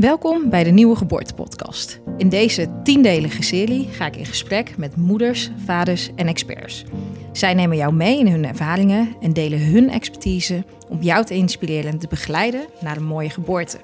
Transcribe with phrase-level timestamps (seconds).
[0.00, 2.00] Welkom bij de Nieuwe Geboortepodcast.
[2.16, 6.84] In deze tiendelige serie ga ik in gesprek met moeders, vaders en experts.
[7.32, 11.90] Zij nemen jou mee in hun ervaringen en delen hun expertise om jou te inspireren
[11.90, 13.78] en te begeleiden naar een mooie geboorte.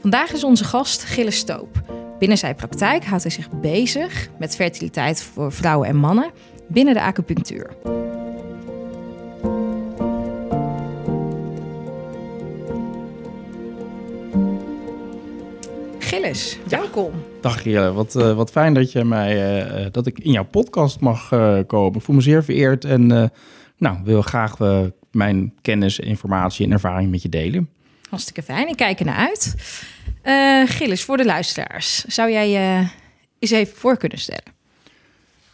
[0.00, 1.82] Vandaag is onze gast Gilles Stoop.
[2.18, 6.30] Binnen zijn praktijk houdt hij zich bezig met fertiliteit voor vrouwen en mannen
[6.68, 7.70] binnen de acupunctuur.
[16.22, 17.12] Gilles, welkom.
[17.40, 21.00] Dag Jelle, wat, uh, wat fijn dat, je mij, uh, dat ik in jouw podcast
[21.00, 21.98] mag uh, komen.
[21.98, 23.06] Ik voel me zeer vereerd en
[23.78, 24.56] nou, wil graag
[25.10, 27.68] mijn kennis, informatie en ervaring met je delen.
[28.08, 29.54] Hartstikke fijn, ik kijk er naar uit.
[30.68, 32.88] Gilles, voor de luisteraars, zou jij je
[33.38, 34.52] eens even voor kunnen stellen?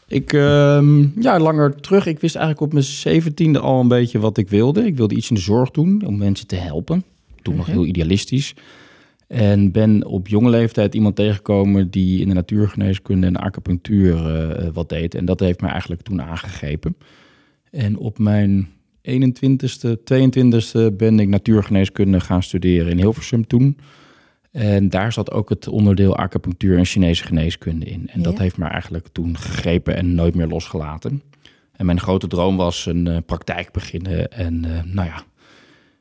[0.09, 4.39] Ik, ehm, ja, langer terug, ik wist eigenlijk op mijn zeventiende al een beetje wat
[4.39, 4.87] ik wilde.
[4.87, 7.05] Ik wilde iets in de zorg doen om mensen te helpen.
[7.43, 8.55] Toen nog heel idealistisch.
[9.29, 14.89] En ben op jonge leeftijd iemand tegengekomen die in de natuurgeneeskunde en acupunctuur uh, wat
[14.89, 15.15] deed.
[15.15, 16.97] En dat heeft mij eigenlijk toen aangegrepen.
[17.71, 18.69] En op mijn
[19.11, 23.79] 21ste, 22ste ben ik natuurgeneeskunde gaan studeren in Hilversum toen.
[24.51, 28.09] En daar zat ook het onderdeel acupunctuur en Chinese geneeskunde in.
[28.13, 31.23] En dat heeft me eigenlijk toen gegrepen en nooit meer losgelaten.
[31.73, 35.23] En mijn grote droom was een uh, praktijk beginnen en uh, nou ja,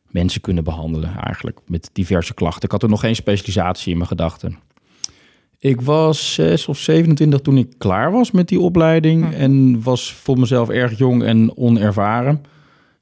[0.10, 2.64] mensen kunnen behandelen eigenlijk met diverse klachten.
[2.64, 4.58] Ik had er nog geen specialisatie in mijn gedachten.
[5.60, 9.34] Ik was 6 of 27 toen ik klaar was met die opleiding hm.
[9.34, 12.42] en was voor mezelf erg jong en onervaren.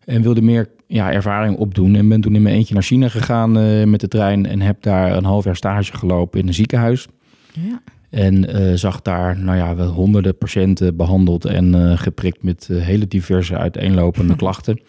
[0.05, 1.95] En wilde meer ja, ervaring opdoen.
[1.95, 4.81] En ben toen in mijn eentje naar China gegaan uh, met de trein en heb
[4.81, 7.07] daar een half jaar stage gelopen in een ziekenhuis.
[7.53, 7.81] Ja.
[8.09, 13.07] En uh, zag daar nou ja, wel honderden patiënten behandeld en uh, geprikt met hele
[13.07, 14.79] diverse uiteenlopende klachten.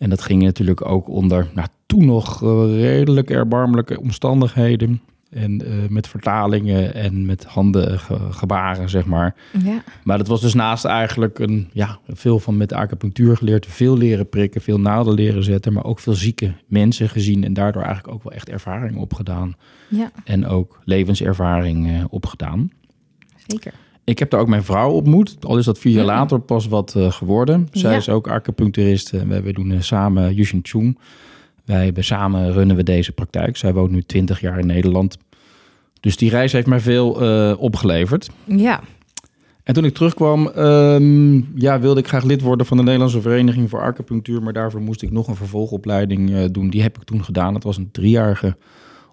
[0.00, 5.00] En dat ging natuurlijk ook onder nou, toen nog redelijk erbarmelijke omstandigheden.
[5.30, 7.98] En uh, met vertalingen en met handen
[8.30, 9.34] gebaren, zeg maar.
[9.64, 9.82] Ja.
[10.04, 13.66] Maar dat was dus naast eigenlijk een, ja, veel van met acupunctuur geleerd.
[13.66, 15.72] Veel leren prikken, veel naden leren zetten.
[15.72, 17.44] Maar ook veel zieke mensen gezien.
[17.44, 19.56] En daardoor eigenlijk ook wel echt ervaring opgedaan.
[19.88, 20.10] Ja.
[20.24, 22.70] En ook levenservaring uh, opgedaan.
[23.46, 23.72] Zeker.
[24.04, 25.36] Ik heb daar ook mijn vrouw ontmoet.
[25.40, 27.68] Al is dat vier jaar later pas wat uh, geworden.
[27.72, 29.12] Zij is ook acupuncturist.
[29.12, 30.98] En we, doen samen Yushin Chung.
[31.64, 33.56] Wij hebben samen runnen we deze praktijk.
[33.56, 35.18] Zij woont nu 20 jaar in Nederland.
[36.00, 38.30] Dus die reis heeft mij veel uh, opgeleverd.
[38.44, 38.80] Ja.
[39.62, 43.70] En toen ik terugkwam, um, ja, wilde ik graag lid worden van de Nederlandse Vereniging
[43.70, 44.42] voor Acupunctuur.
[44.42, 46.70] Maar daarvoor moest ik nog een vervolgopleiding uh, doen.
[46.70, 47.52] Die heb ik toen gedaan.
[47.52, 48.56] Dat was een driejarige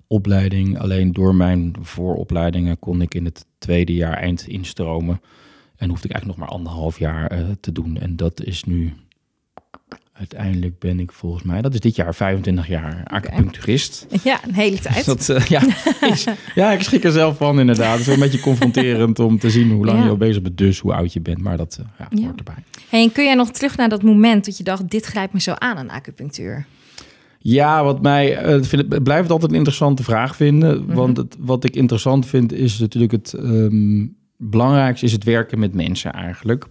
[0.07, 0.79] opleiding.
[0.79, 5.21] Alleen door mijn vooropleidingen kon ik in het tweede jaar eind instromen.
[5.75, 7.97] En hoefde ik eigenlijk nog maar anderhalf jaar uh, te doen.
[7.97, 8.93] En dat is nu
[10.17, 14.07] Uiteindelijk ben ik volgens mij, dat is dit jaar 25 jaar acupuncturist.
[14.23, 15.05] Ja, een hele tijd.
[15.05, 15.61] dat, uh, ja,
[16.11, 16.25] is,
[16.55, 17.97] ja, ik schrik er zelf van inderdaad.
[17.97, 20.79] Het is een beetje confronterend om te zien hoe lang je al bezig bent, dus
[20.79, 21.37] hoe oud je bent.
[21.37, 22.25] Maar dat uh, ja, ja.
[22.25, 22.63] hoort erbij.
[22.89, 25.41] Hey, en kun jij nog terug naar dat moment dat je dacht, dit grijpt me
[25.41, 26.65] zo aan aan acupunctuur?
[27.49, 30.77] Ja, wat mij uh, vind, het blijft altijd een interessante vraag vinden.
[30.77, 30.95] Mm -hmm.
[30.95, 35.73] Want het, wat ik interessant vind is natuurlijk het um, belangrijkste is het werken met
[35.73, 36.67] mensen eigenlijk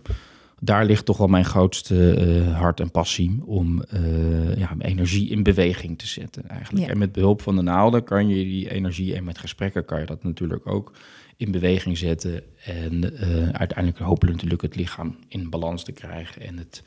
[0.61, 5.43] daar ligt toch wel mijn grootste uh, hart en passie om uh, ja, energie in
[5.43, 6.87] beweging te zetten eigenlijk.
[6.87, 10.07] En met behulp van de naalden kan je die energie en met gesprekken kan je
[10.07, 10.93] dat natuurlijk ook
[11.37, 12.43] in beweging zetten.
[12.65, 13.19] En
[13.53, 16.83] uiteindelijk hopelijk natuurlijk het lichaam in balans te krijgen en het,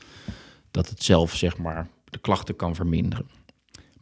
[0.70, 3.26] dat het zelf zeg maar de klachten kan verminderen.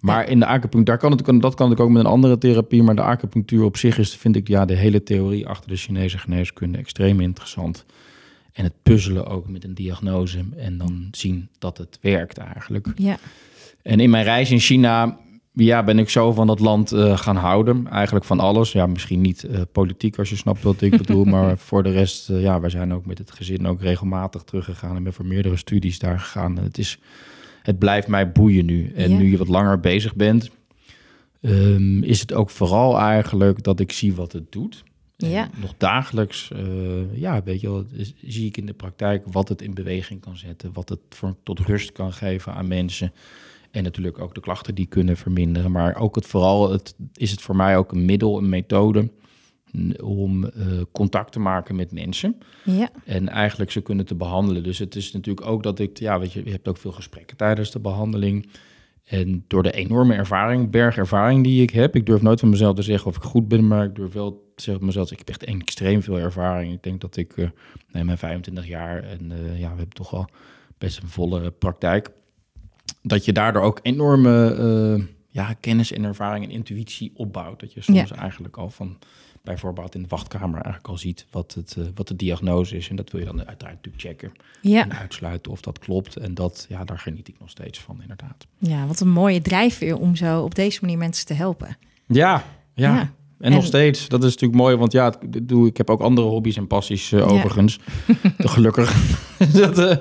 [0.01, 2.83] Maar in de acupunctuur, daar kan het, dat kan ik ook met een andere therapie.
[2.83, 6.19] Maar de acupunctuur op zich is, vind ik, ja, de hele theorie achter de Chinese
[6.19, 7.85] geneeskunde extreem interessant.
[8.53, 12.87] En het puzzelen ook met een diagnose en dan zien dat het werkt eigenlijk.
[12.95, 13.19] Ja.
[13.83, 15.19] En in mijn reis in China
[15.65, 17.87] ja, ben ik zo van dat land uh, gaan houden.
[17.87, 18.73] Eigenlijk van alles.
[18.73, 21.25] Ja, misschien niet uh, politiek als je snapt wat ik bedoel.
[21.35, 24.97] maar voor de rest, uh, ja, wij zijn ook met het gezin ook regelmatig teruggegaan.
[24.97, 26.59] En ben voor meerdere studies daar gegaan.
[26.59, 26.99] Het, is,
[27.69, 28.93] het blijft mij boeien nu.
[28.95, 29.17] En ja.
[29.19, 30.51] nu je wat langer bezig bent,
[31.41, 34.85] um, is het ook vooral eigenlijk dat ik zie wat het doet.
[35.17, 35.51] Ja.
[35.61, 37.85] nog dagelijks, uh, ja, weet je wel,
[38.23, 41.59] zie ik in de praktijk wat het in beweging kan zetten, wat het voor, tot
[41.59, 43.13] rust kan geven aan mensen.
[43.71, 45.71] En natuurlijk ook de klachten die kunnen verminderen.
[45.71, 49.11] Maar ook het vooral het, is het voor mij ook een middel, een methode
[50.03, 50.51] om uh,
[50.93, 52.39] contact te maken met mensen.
[52.65, 52.91] Ja.
[53.05, 54.63] En eigenlijk ze kunnen te behandelen.
[54.63, 57.37] Dus het is natuurlijk ook dat ik, ja, weet je, je hebt ook veel gesprekken
[57.37, 58.49] tijdens de behandeling.
[59.05, 62.83] En door de enorme ervaring, bergervaring die ik heb, ik durf nooit van mezelf te
[62.83, 65.45] zeggen of ik goed ben, maar ik durf wel te zeggen mezelf, ik heb echt
[65.45, 66.73] extreem veel ervaring.
[66.73, 67.49] Ik denk dat ik, uh,
[67.93, 70.29] nee, mijn 25 jaar en uh, ja, we hebben toch al
[70.79, 72.11] best een volle praktijk,
[73.03, 75.07] dat je daardoor ook enorme
[75.39, 77.61] ja, kennis en ervaring en intuïtie opbouwt.
[77.61, 78.99] Dat je soms eigenlijk al van
[79.43, 82.89] bijvoorbeeld in de wachtkamer eigenlijk al ziet wat, het, uh, wat de diagnose is.
[82.89, 84.83] En dat wil je dan uiteraard natuurlijk checken Ja.
[84.83, 86.17] en uitsluiten of dat klopt.
[86.17, 88.47] En dat, ja, daar geniet ik nog steeds van, inderdaad.
[88.59, 91.77] ja, wat een mooie drijfveer om zo op deze manier mensen te helpen.
[92.07, 92.45] Ja,
[92.75, 92.95] ja.
[92.95, 93.13] Ja.
[93.41, 94.09] En, nog En- steed.
[94.11, 97.13] Dat is natuurlijk mooi, want ja, ik, doe, ik heb ook andere hobby's en passies
[97.13, 97.25] eh, Ja.
[97.27, 97.79] overigens.
[98.39, 99.17] Gelukkig.
[99.53, 99.97] dat, eh,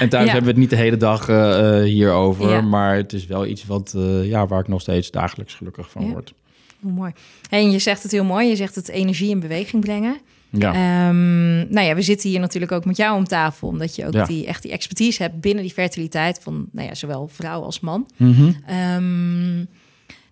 [0.00, 0.32] en thuis Ja.
[0.32, 2.50] hebben we het niet de hele dag eh, eh, hierover.
[2.50, 2.60] Ja.
[2.60, 6.04] Maar het is wel iets wat, eh, ja, waar ik nog steeds dagelijks gelukkig van
[6.04, 6.10] Ja.
[6.10, 6.34] word.
[6.84, 7.12] Hoe mooi.
[7.50, 8.48] En je zegt het heel mooi.
[8.48, 10.16] Je zegt het energie in beweging brengen.
[10.50, 14.06] Ja, Ehm, nou ja, we zitten hier natuurlijk ook met jou om tafel, omdat je
[14.06, 14.24] ook Ja.
[14.24, 18.06] die, echt die expertise hebt binnen die fertiliteit van nou ja, zowel vrouw als man.
[18.66, 19.56] Ehm,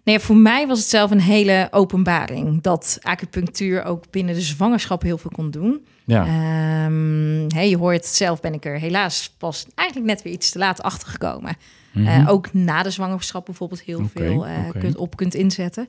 [0.04, 4.40] nou ja, voor mij was het zelf een hele openbaring dat acupunctuur ook binnen de
[4.40, 5.84] zwangerschap heel veel kon doen.
[6.05, 6.20] ja.
[6.26, 10.58] Ehm, hey, je hoort zelf, ben ik er helaas pas eigenlijk net weer iets te
[10.58, 11.56] laat achter gekomen.
[11.93, 12.06] Mhm.
[12.06, 15.88] Eh, ook na de zwangerschap bijvoorbeeld heel veel eh, kunt, op kunt inzetten.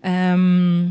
[0.00, 0.84] Ehm,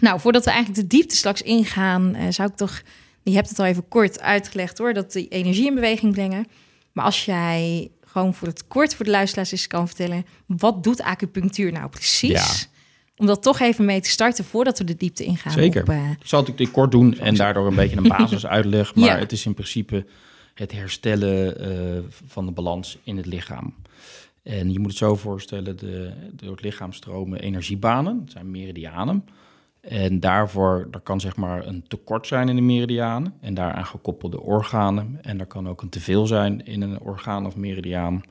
[0.00, 2.82] nou, voordat we eigenlijk de diepte straks ingaan, eh, zou ik toch...
[3.22, 6.46] Je hebt het al even kort uitgelegd hoor, dat die energie in beweging brengen.
[6.92, 10.24] Maar als jij gewoon voor het kort voor de luisteraars eens kan vertellen...
[10.46, 12.30] wat doet acupunctuur nou precies?
[12.30, 12.76] Ja.
[13.16, 15.52] Om dat toch even mee te starten voordat we de diepte ingaan.
[15.52, 15.82] Zeker.
[15.82, 18.94] Op, eh, Ik zal het natuurlijk kort doen en daardoor een beetje een basis uitleg.
[18.94, 19.18] Maar Ja.
[19.18, 20.06] het is in principe
[20.54, 23.74] het herstellen eh, van de balans in het lichaam.
[24.48, 29.24] En je moet het zo voorstellen, de, door het lichaam stromen energiebanen, dat zijn meridianen.
[29.80, 34.40] En daarvoor, er kan zeg maar een tekort zijn in de meridianen en daaraan gekoppelde
[34.40, 35.18] organen.
[35.22, 38.22] En er kan ook een teveel zijn in een orgaan of meridiaan.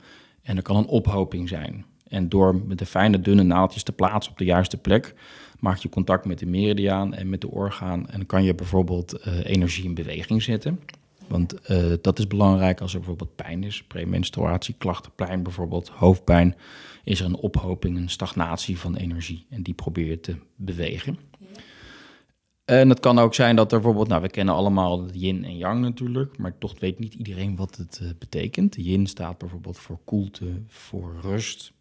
[0.42, 1.84] En er kan een ophoping zijn.
[2.08, 5.14] En door met de fijne dunne naaldjes te plaatsen op de juiste plek,
[5.58, 8.08] maak je contact met de meridiaan en met de orgaan.
[8.08, 10.80] En dan kan je bijvoorbeeld eh, energie in beweging zetten.
[11.28, 16.56] Want eh, dat is belangrijk als er bijvoorbeeld pijn is, premenstruatie, klachten, pijn bijvoorbeeld, hoofdpijn.
[17.04, 21.18] Is er een ophoping, een stagnatie van energie en die probeer je te bewegen.
[22.64, 25.80] En het kan ook zijn dat er bijvoorbeeld, nou we kennen allemaal yin en yang
[25.80, 28.74] natuurlijk, maar toch weet niet iedereen wat het eh, betekent.
[28.74, 31.72] Yin staat bijvoorbeeld voor koelte, voor rust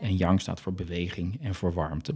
[0.00, 2.14] en yang staat voor beweging en voor warmte.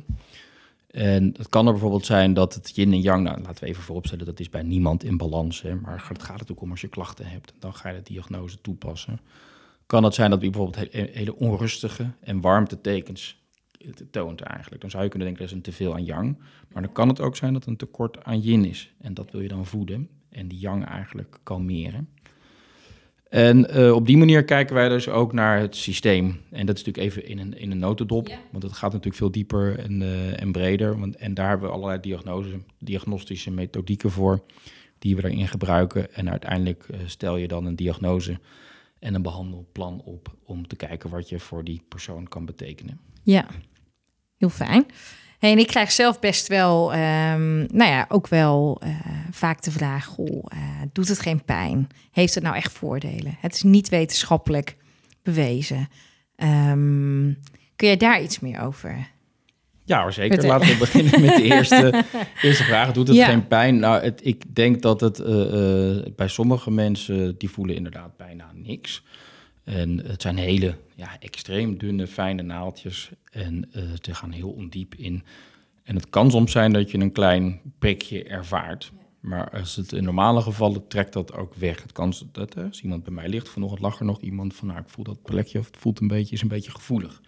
[0.91, 3.83] En het kan er bijvoorbeeld zijn dat het yin en yang, nou, laten we even
[3.83, 5.63] vooropstellen, dat is bij niemand in balans.
[5.63, 8.03] Hè, maar het gaat het ook om als je klachten hebt, dan ga je de
[8.03, 9.21] diagnose toepassen.
[9.87, 13.39] Kan het zijn dat je bijvoorbeeld he- hele onrustige en warmtetekens
[14.11, 14.81] toont eigenlijk.
[14.81, 16.39] Dan zou je kunnen denken dat is een teveel aan yang.
[16.73, 18.93] Maar dan kan het ook zijn dat een tekort aan yin is.
[19.01, 22.09] En dat wil je dan voeden en die yang eigenlijk kalmeren.
[23.31, 26.41] En eh, op die manier kijken wij dus ook naar het systeem.
[26.51, 29.31] En dat is natuurlijk even in een, in een notendop, want het gaat natuurlijk veel
[29.31, 30.99] dieper en, eh, en breder.
[30.99, 34.43] Want, en daar hebben we allerlei diagnose, diagnostische methodieken voor,
[34.99, 36.15] die we daarin gebruiken.
[36.15, 38.39] En uiteindelijk eh, stel je dan een diagnose
[38.99, 43.01] en een behandelplan op om te kijken wat je voor die persoon kan betekenen.
[43.23, 43.47] Ja,
[44.37, 44.87] heel fijn.
[45.41, 48.91] En ik krijg zelf best wel, ehm, nou ja, ook wel eh,
[49.31, 50.59] vaak de vraag: goh, eh,
[50.93, 51.89] doet het geen pijn?
[52.13, 53.37] Heeft het nou echt voordelen?
[53.41, 54.77] Het is niet wetenschappelijk
[55.23, 55.89] bewezen.
[56.37, 57.33] Ehm,
[57.77, 59.09] kun jij daar iets meer over?
[59.85, 60.47] Ja, hoor, zeker.
[60.47, 62.05] Laten we beginnen met de eerste,
[62.43, 62.93] eerste vraag.
[62.93, 63.27] Doet het Ja.
[63.27, 63.79] geen pijn?
[63.79, 69.03] Nou, het, ik denk dat het eh, bij sommige mensen, die voelen inderdaad bijna niks.
[69.65, 73.11] En het zijn hele, ja, extreem dunne, fijne naaldjes.
[73.31, 75.23] En eh ze gaan heel ondiep in.
[75.83, 78.93] En het kan soms zijn dat je een klein prikje ervaart.
[79.21, 81.83] Maar als het in normale gevallen trekt dat ook weg.
[81.83, 84.81] Het kan dat als iemand bij mij ligt, vanochtend lag er nog iemand van, nou,
[84.81, 87.21] ik voel dat plekje, of het voelt een beetje, is een beetje gevoelig.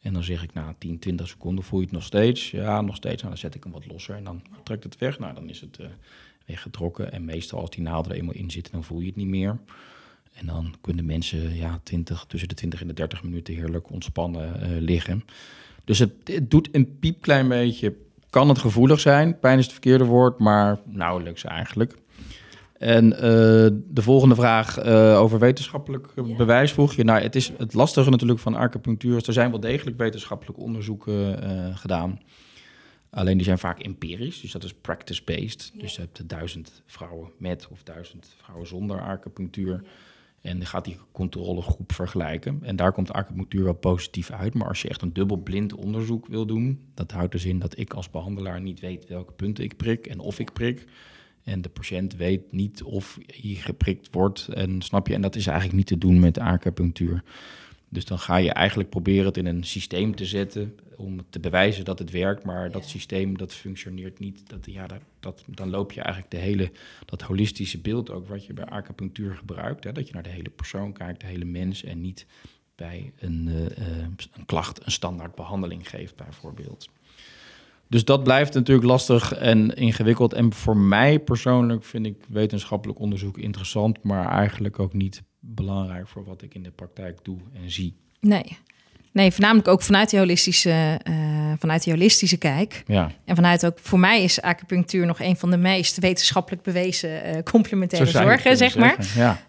[0.00, 2.50] En dan zeg ik na 10, 20 seconden voel je het nog steeds.
[2.50, 3.16] Ja, nog steeds.
[3.16, 5.18] Nou, dan zet ik hem wat losser en dan trekt het weg.
[5.18, 5.86] Nou, dan is het eh,
[6.46, 7.12] weggetrokken.
[7.12, 9.58] En meestal als die naalden er eenmaal in zitten, dan voel je het niet meer.
[10.40, 14.60] En dan kunnen mensen ja, 20, tussen de 20 en de 30 minuten heerlijk ontspannen
[14.60, 15.24] eh, liggen.
[15.84, 17.96] Dus het, het doet een piepklein beetje.
[18.30, 19.38] Kan het gevoelig zijn?
[19.38, 21.98] Pijn is het verkeerde woord, maar nauwelijks eigenlijk.
[22.78, 23.20] En eh,
[23.88, 27.04] de volgende vraag eh, over wetenschappelijk bewijs vroeg je.
[27.04, 29.16] Nou, het is het lastige natuurlijk van acupunctuur.
[29.16, 31.38] is, Er zijn wel degelijk wetenschappelijke onderzoeken
[31.76, 32.20] gedaan.
[33.10, 35.72] Alleen die zijn vaak empirisch, dus dat is practice-based.
[35.74, 39.82] Dus je hebt duizend vrouwen met of duizend vrouwen zonder acupunctuur.
[40.40, 42.58] En gaat die controlegroep vergelijken.
[42.62, 44.54] En daar komt acupunctuur wel positief uit.
[44.54, 47.92] Maar als je echt een dubbelblind onderzoek wil doen, dat houdt dus in dat ik
[47.92, 50.84] als behandelaar niet weet welke punten ik prik en of ik prik.
[51.42, 54.48] En de patiënt weet niet of hij geprikt wordt.
[54.48, 57.22] En snap je, en dat is eigenlijk niet te doen met acupunctuur.
[57.92, 61.84] Dus dan ga je eigenlijk proberen het in een systeem te zetten om te bewijzen
[61.84, 64.48] dat het werkt, maar dat systeem dat functioneert niet.
[64.48, 66.70] Dat, ja, dat, dat, dan loop je eigenlijk de hele,
[67.04, 69.84] dat holistische beeld ook wat je bij acupunctuur gebruikt.
[69.84, 72.26] Hè, dat je naar de hele persoon kijkt, de hele mens en niet
[72.74, 73.98] bij een, uh,
[74.36, 76.88] een klacht een standaard behandeling geeft, bijvoorbeeld.
[77.88, 80.32] Dus dat blijft natuurlijk lastig en ingewikkeld.
[80.32, 86.24] En voor mij persoonlijk vind ik wetenschappelijk onderzoek interessant, maar eigenlijk ook niet belangrijk voor
[86.24, 87.96] wat ik in de praktijk doe en zie.
[88.20, 88.58] Nee.
[89.12, 92.82] Nee, voornamelijk ook vanuit die holistische, uh, vanuit die holistische kijk.
[92.86, 93.10] Ja.
[93.24, 97.42] En vanuit ook, voor mij is acupunctuur nog een van de meest wetenschappelijk bewezen uh,
[97.42, 98.96] complementaire zorgen, zeg maar.
[99.14, 99.40] Ja.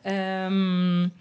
[0.45, 1.12] Um,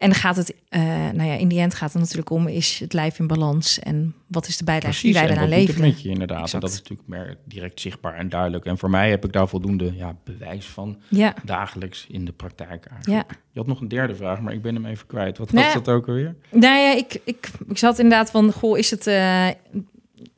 [0.00, 0.80] en gaat het, uh,
[1.12, 4.14] nou ja, in die end gaat het natuurlijk om, is het lijf in balans en
[4.26, 5.94] wat is de bijdrage die wij eraan leveren?
[6.02, 6.52] je inderdaad.
[6.52, 8.64] En dat is natuurlijk meer direct zichtbaar en duidelijk.
[8.64, 11.34] En voor mij heb ik daar voldoende ja, bewijs van ja.
[11.44, 13.24] dagelijks in de praktijk Ja.
[13.50, 15.38] Je had nog een derde vraag, maar ik ben hem even kwijt.
[15.38, 16.36] Wat was dat ook alweer?
[16.50, 19.06] Nou ja, ik, ik, ik zat inderdaad van, goh, is het...
[19.06, 19.48] Uh,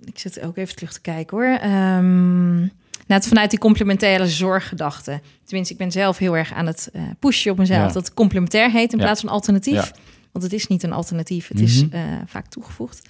[0.04, 1.70] ik zit ook even terug te kijken hoor.
[1.70, 2.72] Um,
[3.12, 5.20] Net vanuit die complementaire zorggedachte.
[5.44, 8.70] Tenminste, ik ben zelf heel erg aan het uh, pushen op mezelf dat het complementair
[8.70, 9.92] heet in plaats van alternatief.
[10.30, 13.08] Want het is niet een alternatief, het is uh, vaak toegevoegd.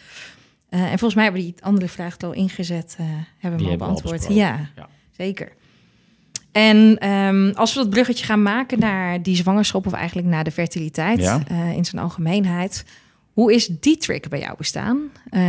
[0.70, 2.96] Uh, en volgens mij hebben die andere vraag al ingezet,
[3.38, 4.26] hebben we al beantwoord.
[4.26, 4.70] Al ja,
[5.16, 5.52] zeker.
[6.52, 10.50] En um, als we dat bruggetje gaan maken naar die zwangerschap of eigenlijk naar de
[10.50, 11.18] fertiliteit
[11.74, 12.84] in zijn algemeenheid.
[13.32, 15.00] Hoe is die trick bij jou bestaan,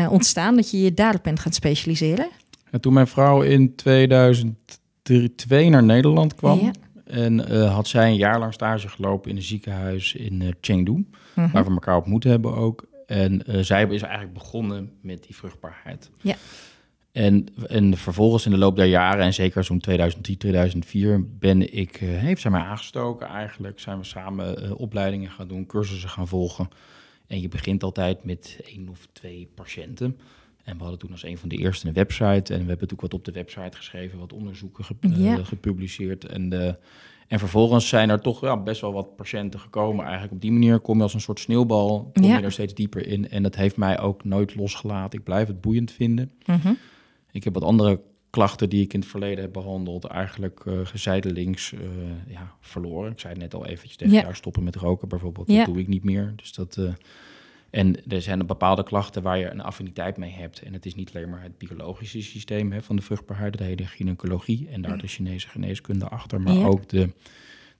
[0.10, 2.27] ontstaan, dat je je daarop bent gaan specialiseren?
[2.74, 6.72] En toen mijn vrouw in 2002 naar Nederland kwam...
[7.06, 11.06] en uh, had zij een jaar lang stage gelopen in een ziekenhuis in uh, Chengdu...
[11.36, 11.51] Mhm.
[11.51, 12.86] waar we elkaar ontmoet hebben ook.
[13.06, 16.10] En uh, zij is eigenlijk begonnen met die vruchtbaarheid.
[16.22, 16.36] Ja.
[17.12, 21.96] En, en vervolgens in de loop der jaren, en zeker zo'n 2003, 2004, ben ik,
[21.96, 23.80] heeft zij mij aangestoken eigenlijk.
[23.80, 26.70] Zijn we samen opleidingen gaan doen, cursussen gaan volgen.
[27.27, 30.18] En je begint altijd met één of twee patiënten...
[30.63, 32.25] En we hadden toen als een van de eerste een website.
[32.25, 36.25] En we hebben natuurlijk wat op de website geschreven, wat onderzoeken uh, gepubliceerd.
[36.25, 36.75] En, de,
[37.27, 40.03] en vervolgens zijn er toch ja, best wel wat patiënten gekomen.
[40.03, 42.38] Eigenlijk op die manier kom je als een soort sneeuwbal, kom ja.
[42.38, 43.29] je er steeds dieper in.
[43.29, 45.20] En dat heeft mij ook nooit losgelaten.
[45.20, 46.32] Ik blijf het boeiend vinden.
[46.46, 46.77] Mm -hmm.
[47.32, 51.72] Ik heb wat andere klachten die ik in het verleden heb behandeld, eigenlijk uh, gezijdelings
[51.72, 51.79] uh,
[52.27, 53.12] ja, verloren.
[53.12, 54.22] Ik zei net al eventjes tegen Ja.
[54.22, 55.51] jou, stoppen met roken bijvoorbeeld.
[55.51, 55.58] Ja.
[55.58, 56.34] Dat doe ik niet meer.
[56.36, 56.79] Dus dat...
[57.74, 60.62] En er zijn bepaalde klachten waar je een affiniteit mee hebt.
[60.62, 63.86] En het is niet alleen maar het biologische systeem hè, van de vruchtbaarheid, de hele
[63.86, 66.65] gynaecologie en daar de Chinese geneeskunde achter, maar Ja.
[66.65, 67.10] ook de,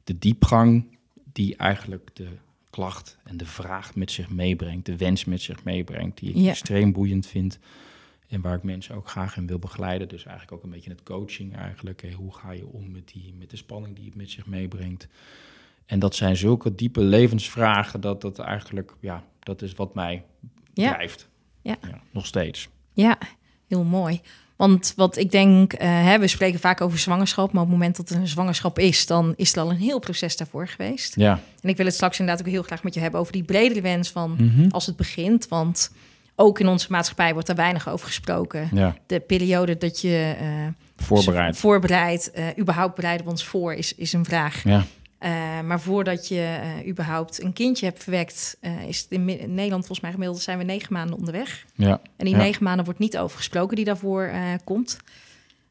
[0.04, 0.98] de diepgang
[1.34, 2.28] die eigenlijk de
[2.70, 6.50] klacht en de vraag met zich meebrengt, de wens met zich meebrengt, die ik Ja.
[6.50, 7.60] extreem boeiend vind.
[8.28, 10.08] En waar ik mensen ook graag in wil begeleiden.
[10.08, 12.06] Dus eigenlijk ook een beetje het coaching eigenlijk.
[12.16, 15.08] Hoe ga je om met, die, met de spanning die het met zich meebrengt?
[15.86, 20.24] En dat zijn zulke diepe levensvragen dat dat eigenlijk, ja, dat is wat mij
[20.74, 20.94] Ja.
[20.94, 21.30] drijft.
[21.62, 21.76] Ja.
[22.12, 22.70] nog steeds.
[22.94, 23.18] Ja,
[23.68, 24.22] heel mooi.
[24.56, 27.96] Want wat ik denk, eh, hè, we spreken vaak over zwangerschap, maar op het moment
[27.98, 31.16] dat er een zwangerschap is, dan is er al een heel proces daarvoor geweest.
[31.16, 31.40] Ja.
[31.62, 33.82] En ik wil het straks inderdaad ook heel graag met je hebben over die bredere
[33.82, 34.70] wens van Mhm.
[34.70, 35.48] als het begint.
[35.48, 35.92] Want
[36.36, 38.70] ook in onze maatschappij wordt daar weinig over gesproken.
[38.74, 40.48] Ja, De periode dat je eh,
[41.06, 41.58] voorbereid.
[41.58, 44.64] voorbereidt, eh, überhaupt bereiden we ons voor, is, is een vraag.
[44.64, 44.84] Ja,
[45.24, 49.86] Eh, maar voordat je eh, überhaupt een kindje hebt verwekt, eh, is het in, Nederland
[49.86, 51.66] volgens mij gemiddeld zijn we negen maanden onderweg.
[51.76, 52.42] ja, En die Ja.
[52.42, 54.32] negen maanden wordt niet over gesproken die daarvoor
[54.64, 54.98] komt.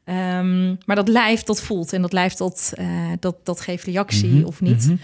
[0.03, 2.73] Ehm, maar dat lijf dat voelt en dat lijf dat,
[3.19, 4.85] dat, dat geeft reactie Mhm, of niet.
[4.85, 4.95] mhm.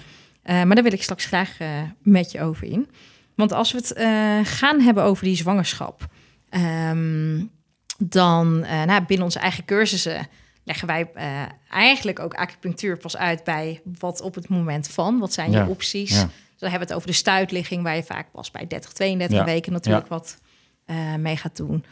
[0.42, 1.58] Eh, maar daar wil ik straks graag
[2.02, 2.88] met je over in.
[3.36, 3.94] Want als we het
[4.48, 6.08] gaan hebben over die zwangerschap,
[6.50, 7.42] ehm,
[7.98, 10.28] dan nou, binnen onze eigen cursussen
[10.70, 15.34] leggen wij eh, eigenlijk ook acupunctuur pas uit bij wat op het moment van, wat
[15.34, 16.10] zijn Ja, je opties.
[16.10, 16.24] ja.
[16.24, 19.38] Dus dan hebben we het over de stuitligging, waar je vaak pas bij 30, 32
[19.38, 20.38] Ja, weken natuurlijk wat
[20.86, 21.86] eh, mee gaat doen.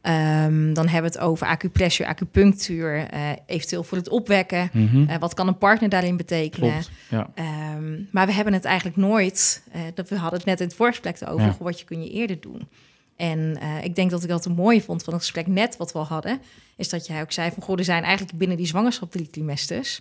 [0.00, 4.70] Ehm, dan hebben we het over acupressuur, acupunctuur, eh, eventueel voor het opwekken.
[4.72, 5.18] Mhm.
[5.18, 6.70] Wat kan een partner daarin betekenen?
[6.70, 6.90] Klopt.
[7.08, 7.30] Ja.
[7.34, 9.62] Ehm, maar we hebben het eigenlijk nooit.
[9.94, 11.46] dat we hadden het net in het voorgesprek over.
[11.46, 11.56] Ja.
[11.58, 12.68] Wat je kun je eerder doen.
[13.16, 15.92] En eh, ik denk dat ik dat een mooi vond van het gesprek net wat
[15.92, 16.40] we al hadden.
[16.76, 20.00] Is dat jij ook zei van goh, er zijn eigenlijk binnen die zwangerschap drie trimesters.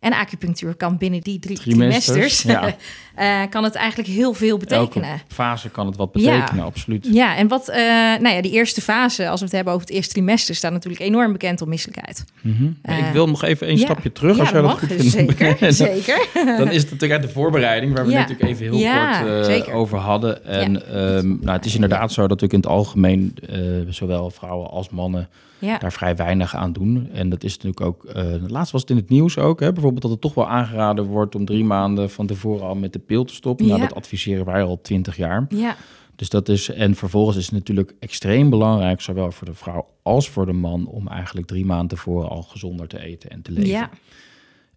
[0.00, 2.42] En acupunctuur kan binnen die drie Trimesters, trimesters.
[2.42, 2.76] ja.
[3.44, 5.08] eh, kan het eigenlijk heel veel betekenen.
[5.10, 6.38] Elke fase kan het wat Ja.
[6.38, 7.08] betekenen, absoluut.
[7.12, 7.76] Ja, en wat, eh,
[8.20, 11.02] nou ja, die eerste fase, als we het hebben over het eerste trimester, staat natuurlijk
[11.02, 12.24] enorm bekend om misselijkheid.
[12.40, 12.62] Mhm.
[12.82, 13.84] Maar Eh, ik wil nog even een ja.
[13.84, 15.10] stapje terug, ja, als jij dat goed vindt.
[15.10, 16.26] Zeker, Dan- zeker.
[16.58, 19.76] Dan is het natuurlijk uit de voorbereiding, waar we natuurlijk even heel Ja, kort eh,
[19.76, 20.44] over hadden.
[20.44, 24.70] En ehm, nou, het is inderdaad zo dat ik in het algemeen, eh, zowel vrouwen
[24.70, 27.08] als mannen, Ja, daar vrij weinig aan doen.
[27.12, 30.02] En dat is natuurlijk ook, eh laatst was het in het nieuws ook, hè, bijvoorbeeld
[30.02, 33.24] dat het toch wel aangeraden wordt om drie maanden van tevoren al met de pil
[33.24, 33.66] te stoppen.
[33.66, 35.46] Nou, dat adviseren wij al twintig jaar.
[35.48, 35.76] ja,
[36.16, 40.28] Dus dat is, en vervolgens is het natuurlijk extreem belangrijk, zowel voor de vrouw als
[40.28, 43.70] voor de man, om eigenlijk drie maanden tevoren al gezonder te eten en te leven.
[43.70, 43.90] ja,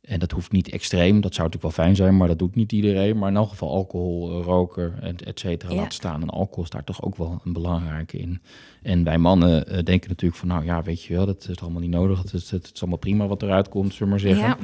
[0.10, 2.72] En dat hoeft niet extreem, dat zou natuurlijk wel fijn zijn, maar dat doet niet
[2.72, 3.18] iedereen.
[3.18, 5.78] Maar in elk geval alcohol, eh, roken, en et cetera, Ja.
[5.78, 6.22] laten staan.
[6.22, 8.42] En alcohol is daar toch ook wel een belangrijke in.
[8.84, 11.82] En wij mannen eh, denken natuurlijk van, nou ja, weet je wel, dat is allemaal
[11.82, 12.22] niet nodig.
[12.22, 14.48] Het is, het is allemaal prima wat eruit komt, zullen we maar zeggen.
[14.48, 14.58] Ja,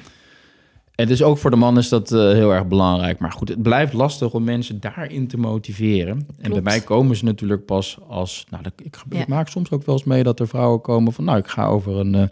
[0.96, 3.20] En dus ook voor de man is dat eh, heel erg belangrijk.
[3.20, 6.28] Maar goed, het blijft lastig om mensen daarin te motiveren.
[6.40, 8.46] En bij mij komen ze natuurlijk pas als...
[8.50, 9.26] Nou, ik, ik Ja.
[9.28, 11.24] maak soms ook wel eens mee dat er vrouwen komen van...
[11.24, 12.30] Nou, ik ga over een...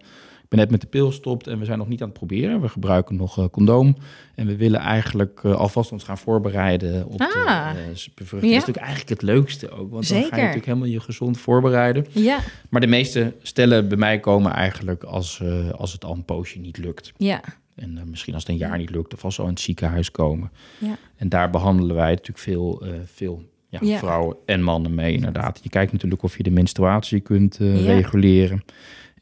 [0.54, 2.62] ben net met de pil gestopt en we zijn nog niet aan het proberen.
[2.62, 3.96] We gebruiken nog eh, condoom.
[4.36, 7.28] En we willen eigenlijk eh, alvast ons gaan voorbereiden op Ah.
[7.74, 8.30] de eh, bevruchting.
[8.30, 8.30] Ja.
[8.30, 9.92] Dat is natuurlijk eigenlijk het leukste ook.
[9.92, 12.06] Want dan ga je natuurlijk helemaal je gezond voorbereiden.
[12.12, 16.26] ja, Maar de meeste stellen bij mij komen eigenlijk als, eh, als het al een
[16.26, 17.12] poosje niet lukt.
[17.18, 17.42] ja,
[17.76, 19.62] En eh, misschien als het een jaar niet lukt, of als ze al in het
[19.62, 20.52] ziekenhuis komen.
[20.78, 20.98] ja.
[21.16, 23.98] En daar behandelen wij natuurlijk veel, eh, veel ja, Ja.
[23.98, 25.60] vrouwen en mannen mee, inderdaad.
[25.64, 28.64] Je kijkt natuurlijk of je de menstruatie kunt eh, reguleren.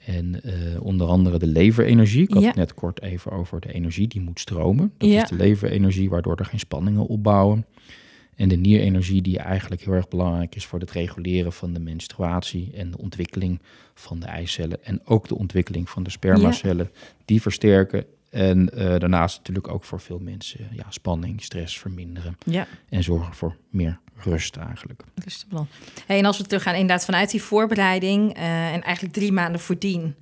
[0.05, 2.21] En eh, onder andere de leverenergie.
[2.23, 2.47] Ik had Ja.
[2.47, 4.93] het net kort even over de energie die moet stromen.
[4.97, 5.23] Dat Ja.
[5.23, 7.65] is de leverenergie, waardoor er geen spanningen opbouwen.
[8.35, 12.71] En de nierenergie die eigenlijk heel erg belangrijk is voor het reguleren van de menstruatie
[12.75, 13.61] en de ontwikkeling
[13.93, 14.83] van de eicellen.
[14.85, 16.89] En ook de ontwikkeling van de spermacellen.
[17.25, 18.05] Die versterken.
[18.29, 22.37] En eh, daarnaast natuurlijk ook voor veel mensen ja, spanning, stress verminderen.
[22.89, 25.03] En zorgen voor meer rust eigenlijk.
[25.49, 25.67] Plan.
[26.07, 30.15] Hey, en als we teruggaan inderdaad vanuit die voorbereiding eh, en eigenlijk drie maanden voordien,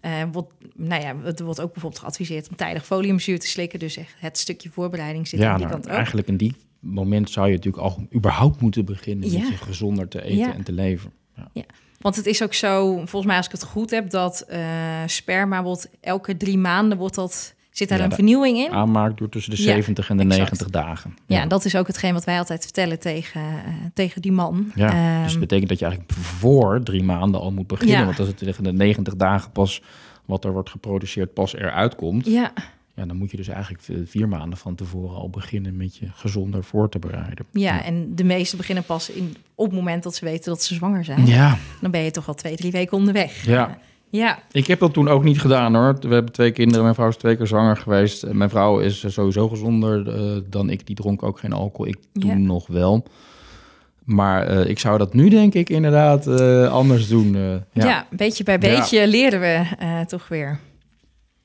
[0.00, 3.78] eh wordt, nou ja, het wordt ook bijvoorbeeld geadviseerd om tijdig foliumzuur te slikken.
[3.78, 5.96] Dus echt het stukje voorbereiding zit aan die nou, kant ook.
[5.96, 9.38] eigenlijk in die moment zou je natuurlijk al überhaupt moeten beginnen Ja.
[9.38, 10.54] met je gezonder te eten Ja.
[10.54, 11.12] en te leven.
[11.52, 11.64] Ja.
[12.00, 15.62] Want het is ook zo, volgens mij als ik het goed heb, dat eh, sperma
[15.62, 18.70] wordt elke drie maanden wordt dat, zit daar Ja, een vernieuwing in.
[18.70, 20.38] Aanmaak duurt tussen de Ja, 70 en de exact.
[20.40, 21.16] 90 dagen.
[21.26, 24.72] Ja, en dat is ook hetgeen wat wij altijd vertellen tegen, eh, tegen die man.
[24.74, 27.98] Ja, Ehm, dus dat betekent dat je eigenlijk voor drie maanden al moet beginnen.
[27.98, 28.04] Ja.
[28.04, 29.82] Want als het tegen de 90 dagen pas
[30.24, 32.26] wat er wordt geproduceerd pas eruit komt...
[32.26, 32.52] ja,
[32.94, 36.64] Ja, dan moet je dus eigenlijk vier maanden van tevoren al beginnen met je gezonder
[36.64, 37.46] voor te bereiden.
[37.52, 40.74] ja, en de meesten beginnen pas in, op het moment dat ze weten dat ze
[40.74, 41.26] zwanger zijn.
[41.26, 43.44] Ja, Dan ben je toch al twee, drie weken onderweg.
[43.46, 43.78] Ja.
[44.16, 45.96] Ja, ik heb dat toen ook niet gedaan hoor.
[46.00, 48.32] We hebben twee kinderen, mijn vrouw is twee keer zwanger geweest.
[48.32, 51.86] Mijn vrouw is sowieso gezonder eh, dan ik, die dronk ook geen alcohol.
[51.86, 52.34] Ik toen Ja.
[52.36, 53.04] nog wel.
[54.04, 57.34] Maar eh, ik zou dat nu denk ik inderdaad eh, anders doen.
[57.34, 57.86] eh, ja.
[57.86, 58.06] ja.
[58.10, 60.58] beetje bij beetje leren we eh, toch weer.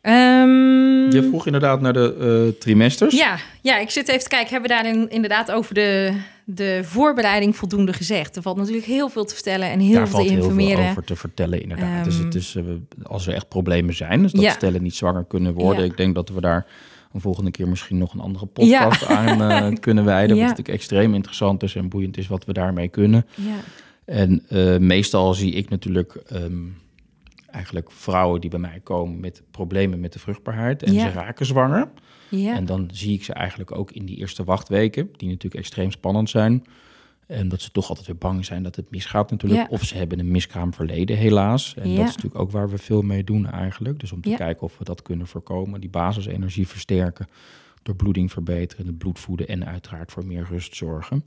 [0.01, 2.15] Ehm, Je vroeg inderdaad naar de
[2.53, 3.15] eh, trimesters.
[3.17, 4.49] ja, ja, ik zit even te kijken.
[4.51, 6.13] Hebben we daarin inderdaad over de,
[6.45, 8.35] de voorbereiding voldoende gezegd?
[8.35, 10.77] Er valt natuurlijk heel veel te vertellen en heel Daar veel valt te heel informeren.
[10.77, 12.03] veel over te vertellen, inderdaad.
[12.05, 12.63] dus Ehm, het is, eh,
[13.03, 14.51] als er echt problemen zijn, dus dat Ja.
[14.51, 15.83] stellen niet zwanger kunnen worden.
[15.83, 15.89] Ja.
[15.91, 16.65] Ik denk dat we daar
[17.13, 20.29] een volgende keer misschien nog een andere podcast aan eh, kunnen wijden.
[20.37, 23.25] Wat natuurlijk extreem interessant is en boeiend is wat we daarmee kunnen.
[23.35, 23.55] Ja,
[24.05, 24.43] En
[24.87, 26.53] meestal zie ik natuurlijk ehm,
[27.51, 30.83] eigenlijk vrouwen die bij mij komen met problemen met de vruchtbaarheid.
[30.83, 31.01] En Ja.
[31.11, 31.89] ze raken zwanger.
[32.29, 35.91] ja, En dan zie ik ze eigenlijk ook in die eerste wachtweken, die natuurlijk extreem
[35.91, 36.63] spannend zijn.
[37.27, 39.61] En dat ze toch altijd weer bang zijn dat het misgaat natuurlijk.
[39.61, 39.67] Ja.
[39.69, 41.73] Of ze hebben een miskraam verleden helaas.
[41.75, 41.95] En Ja.
[41.97, 43.99] dat is natuurlijk ook waar we veel mee doen eigenlijk.
[43.99, 44.35] Dus om te Ja.
[44.35, 45.81] kijken of we dat kunnen voorkomen.
[45.81, 47.27] Die basisenergie versterken.
[47.83, 51.25] Door bloeding verbeteren, de bloed voeden en uiteraard voor meer rust zorgen.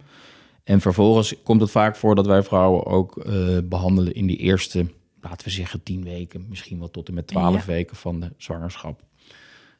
[0.64, 4.87] En vervolgens komt het vaak voor dat wij vrouwen ook eh, behandelen in die eerste,
[5.24, 7.72] laten we zeggen, tien weken, misschien wel tot en met twaalf Ja.
[7.72, 9.02] weken van de zwangerschap.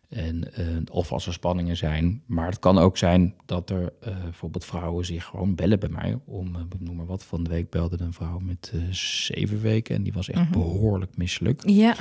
[0.09, 2.22] En, eh, of als er spanningen zijn.
[2.26, 6.18] Maar het kan ook zijn dat er eh, bijvoorbeeld vrouwen zich gewoon bellen bij mij.
[6.24, 9.94] Om, eh, noem maar wat, van de week belde een vrouw met zeven weken.
[9.94, 10.52] En die was echt Mhm.
[10.52, 11.68] behoorlijk misselijk.
[11.68, 11.94] ja,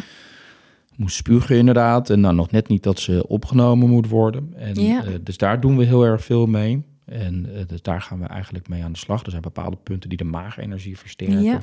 [0.95, 2.09] Moest spugen inderdaad.
[2.09, 4.53] En dan nog net niet dat ze opgenomen moet worden.
[4.55, 5.03] En, Ja.
[5.21, 6.83] dus daar doen we heel erg veel mee.
[7.05, 9.23] En dus daar gaan we eigenlijk mee aan de slag.
[9.23, 11.41] Er zijn bepaalde punten die de maagenergie versterken.
[11.43, 11.61] Ja.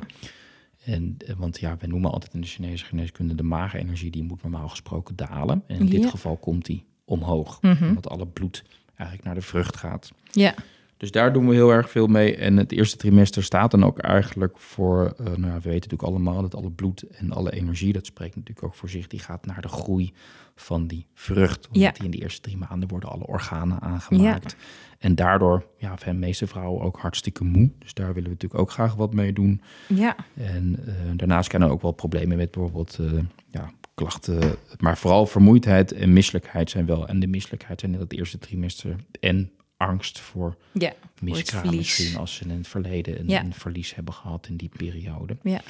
[0.85, 4.41] En, eh, want ja, we noemen altijd in de Chinese geneeskunde de maagenergie, die moet
[4.41, 5.63] normaal gesproken dalen.
[5.67, 7.87] En in dit geval komt die omhoog, Mhm.
[7.87, 8.63] omdat alle bloed
[8.95, 10.11] eigenlijk naar de vrucht gaat.
[10.31, 10.53] ja,
[11.01, 12.35] Dus daar doen we heel erg veel mee.
[12.35, 16.03] En het eerste trimester staat dan ook eigenlijk voor, eh, nou, ja, we weten natuurlijk
[16.03, 19.45] allemaal dat alle bloed en alle energie, dat spreekt natuurlijk ook voor zich, die gaat
[19.45, 20.13] naar de groei
[20.55, 21.67] van die vrucht.
[21.67, 21.91] Omdat Ja.
[21.91, 24.55] die in de eerste drie maanden worden alle organen aangemaakt.
[24.99, 27.71] En daardoor, ja, zijn de meeste vrouwen ook hartstikke moe.
[27.79, 29.61] Dus daar willen we natuurlijk ook graag wat mee doen.
[29.87, 33.11] ja, En eh, daarnaast kunnen er ook wel problemen met bijvoorbeeld eh,
[33.49, 34.55] ja, klachten.
[34.79, 37.07] Maar vooral vermoeidheid en misselijkheid zijn wel.
[37.07, 38.95] En de misselijkheid zijn in het eerste trimester.
[39.19, 39.51] En
[39.87, 40.93] angst voor ja.
[41.21, 43.43] miskraam misschien als ze in het verleden een, Ja.
[43.43, 45.37] een verlies hebben gehad in die periode.
[45.43, 45.61] Ja.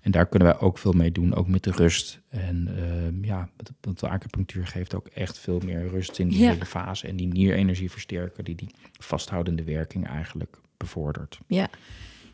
[0.00, 2.20] En daar kunnen wij ook veel mee doen, ook met de rust.
[2.28, 3.48] En ehm, ja,
[3.80, 6.50] want de acupunctuur geeft ook echt veel meer rust in die Ja.
[6.50, 7.06] hele fase.
[7.06, 11.38] En die nierenergie versterken, die die vasthoudende werking eigenlijk bevordert.
[11.46, 11.68] Ja,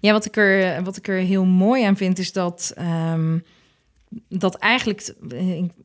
[0.00, 3.38] ja wat, ik er, wat ik er heel mooi aan vind is dat, ehm,
[4.28, 5.14] dat eigenlijk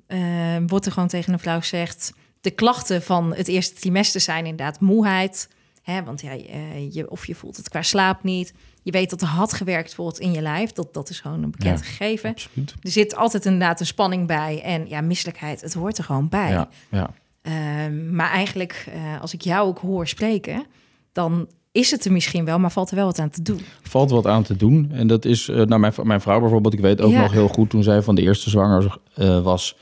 [0.07, 4.45] eh, wordt er gewoon tegen een vrouw gezegd de klachten van het eerste trimester zijn
[4.45, 5.49] inderdaad moeheid.
[5.81, 8.53] Hè, want ja, eh, je, of je voelt het qua slaap niet.
[8.83, 10.71] Je weet dat er had gewerkt wordt in je lijf.
[10.71, 12.29] Dat, dat is gewoon een bekend Ja, gegeven.
[12.29, 12.73] Absoluut.
[12.81, 14.61] Er zit altijd inderdaad een spanning bij.
[14.63, 16.51] En ja, misselijkheid, het hoort er gewoon bij.
[16.51, 17.13] Ja, ja.
[17.41, 20.65] Ehm, maar eigenlijk, eh, als ik jou ook hoor spreken,
[21.11, 23.61] dan is het er misschien wel, maar valt er wel wat aan te doen.
[23.81, 24.91] valt wat aan te doen.
[24.91, 27.69] En dat is, eh nou, mijn, mijn vrouw bijvoorbeeld, ik weet ook nog heel goed
[27.69, 28.97] toen zij van de eerste zwanger
[29.43, 29.75] was.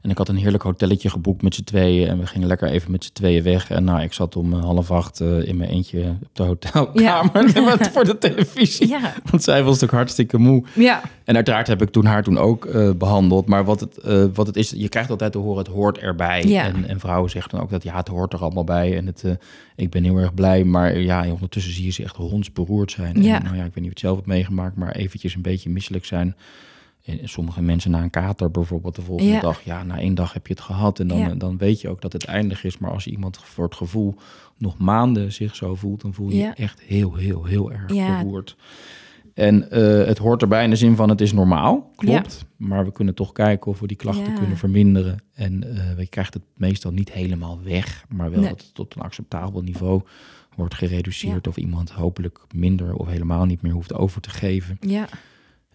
[0.00, 2.08] En ik had een heerlijk hotelletje geboekt met z'n tweeën.
[2.08, 3.70] En we gingen lekker even met z'n tweeën weg.
[3.70, 7.50] En nou, ik zat om eh, half acht eh, in mijn eentje op de hotelkamer
[7.92, 8.88] voor de televisie.
[8.88, 10.64] Ja, Want zij was natuurlijk hartstikke moe.
[10.74, 13.46] ja, En uiteraard heb ik toen haar toen ook eh, behandeld.
[13.46, 13.98] Maar wat het,
[14.34, 16.44] wat het is, je krijgt altijd te horen, het hoort erbij.
[16.44, 16.64] Ja.
[16.64, 18.96] En, en vrouwen zeggen dan ook dat ja, het hoort er allemaal bij.
[18.96, 19.24] En het,
[19.76, 20.64] ik ben heel erg blij.
[20.64, 23.22] Maar ja, ondertussen zie je ze echt hondsberoerd zijn.
[23.22, 23.36] Ja.
[23.36, 25.42] En, nou ja, ik weet niet of je het zelf hebt meegemaakt, maar eventjes een
[25.42, 26.36] beetje misselijk zijn.
[27.04, 29.40] En sommige mensen na een kater bijvoorbeeld de volgende Ja.
[29.40, 29.62] dag.
[29.64, 31.00] Ja, na één dag heb je het gehad.
[31.00, 31.34] En dan, Ja.
[31.34, 32.78] dan weet je ook dat het eindig is.
[32.78, 34.14] Maar als iemand voor het gevoel
[34.58, 36.46] nog maanden zich zo voelt, dan voel je Ja.
[36.56, 38.56] je echt heel, heel, heel erg beroerd.
[39.34, 42.44] En eh, het hoort erbij in de zin van het is normaal, klopt.
[42.56, 45.22] Maar we kunnen toch kijken of we die klachten kunnen verminderen.
[45.34, 48.48] En eh je krijgt het meestal niet helemaal weg, maar wel Nee.
[48.48, 50.02] dat het tot een acceptabel niveau
[50.56, 51.48] wordt gereduceerd.
[51.48, 54.76] Of iemand hopelijk minder of helemaal niet meer hoeft over te geven.
[54.80, 55.08] ja,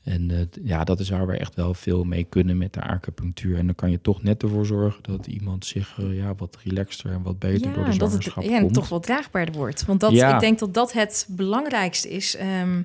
[0.05, 3.57] En eh, ja, dat is waar we echt wel veel mee kunnen met de acupunctuur.
[3.57, 7.11] En dan kan je toch net ervoor zorgen dat iemand zich eh, ja, wat relaxter
[7.11, 8.73] en wat beter door de ja dat het zwangerschap ja, en komt.
[8.73, 9.85] toch wat draagbaarder wordt.
[9.85, 10.33] Want dat, Ja.
[10.33, 12.35] ik denk dat dat het belangrijkste is.
[12.35, 12.81] Ehm,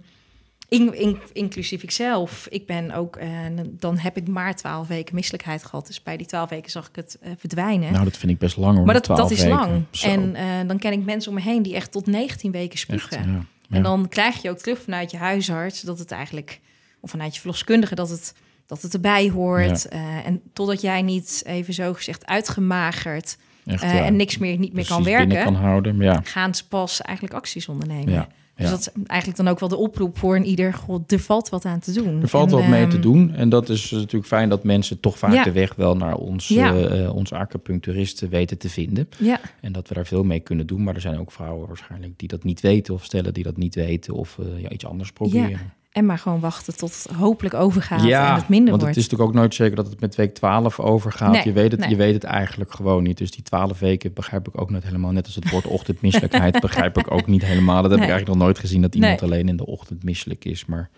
[0.68, 2.46] in, in- inclusief ikzelf.
[2.50, 3.28] Ik ben ook, eh,
[3.70, 5.86] dan heb ik maar twaalf weken misselijkheid gehad.
[5.86, 7.92] Dus bij die twaalf weken zag ik het verdwijnen.
[7.92, 8.84] Nou, dat vind ik best lang hoor.
[8.84, 9.56] maar dat, 12 dat is weken.
[9.58, 9.84] lang.
[9.90, 10.08] Zo.
[10.08, 13.18] En dan ken ik mensen om me heen die echt tot 19 weken Echt, spugen.
[13.32, 13.44] ja.
[13.70, 13.82] En Ja.
[13.82, 16.60] dan krijg je ook terug vanuit je huisarts dat het eigenlijk,
[17.00, 18.34] of vanuit je verloskundige, dat het,
[18.66, 19.88] dat het erbij hoort.
[19.88, 24.72] Eh, en totdat jij niet even zo gezegd uitgemagerd Echt, eh, en niks meer niet
[24.72, 25.98] meer kan Precies werken, kan houden.
[25.98, 28.12] Ja, gaan ze pas eigenlijk acties ondernemen.
[28.12, 30.74] ja, Dus dat is eigenlijk dan ook wel de oproep voor een ieder.
[30.74, 32.22] God, er valt wat aan te doen.
[32.22, 33.34] Er valt En, wat mee te ehm, doen.
[33.34, 37.14] En dat is natuurlijk fijn dat mensen toch vaak de weg wel naar ons, eh,
[37.14, 39.08] onze acupuncturisten weten te vinden.
[39.18, 40.82] Ja, En dat we daar veel mee kunnen doen.
[40.82, 42.94] Maar er zijn ook vrouwen waarschijnlijk die dat niet weten.
[42.94, 44.14] Of stellen die dat niet weten.
[44.14, 45.72] Of ja, iets anders proberen.
[45.90, 48.96] En maar gewoon wachten tot het hopelijk overgaat en het minder want wordt.
[48.96, 51.32] het is natuurlijk ook nooit zeker dat het met week 12 overgaat.
[51.32, 51.88] Nee, je, weet het, nee.
[51.88, 53.18] je weet het eigenlijk gewoon niet.
[53.18, 55.10] Dus die 12 weken begrijp ik ook niet helemaal.
[55.10, 57.82] Net als het woord ochtendmisselijkheid begrijp ik ook niet helemaal.
[57.82, 58.08] Dat heb Nee.
[58.08, 60.64] ik eigenlijk nog nooit gezien dat iemand alleen in de ochtend misselijk is.
[60.64, 60.90] Maar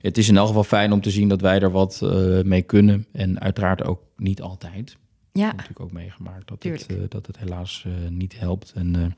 [0.00, 2.62] het is in elk geval fijn om te zien dat wij er wat eh, mee
[2.62, 3.06] kunnen.
[3.12, 4.90] En uiteraard ook niet altijd.
[4.90, 8.72] Ik ja, heb natuurlijk ook meegemaakt dat het, eh, dat het helaas eh, niet helpt.
[8.74, 9.16] En,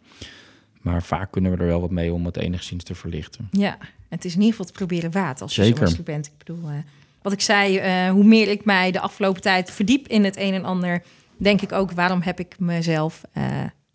[0.80, 3.48] maar vaak kunnen we er wel wat mee om het enigszins te verlichten.
[3.50, 5.88] ja, het is in ieder geval te proberen waard als je Zeker.
[5.88, 6.26] zo bent.
[6.26, 6.76] Ik bedoel, eh,
[7.22, 10.54] wat ik zei, eh, hoe meer ik mij de afgelopen tijd verdiep in het een
[10.54, 11.02] en ander,
[11.36, 13.44] denk ik ook, waarom heb ik mezelf eh,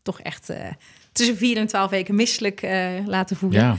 [0.01, 0.51] toch echt
[1.11, 2.61] tussen vier en twaalf weken misselijk
[3.05, 3.61] laten voelen.
[3.61, 3.77] Ja,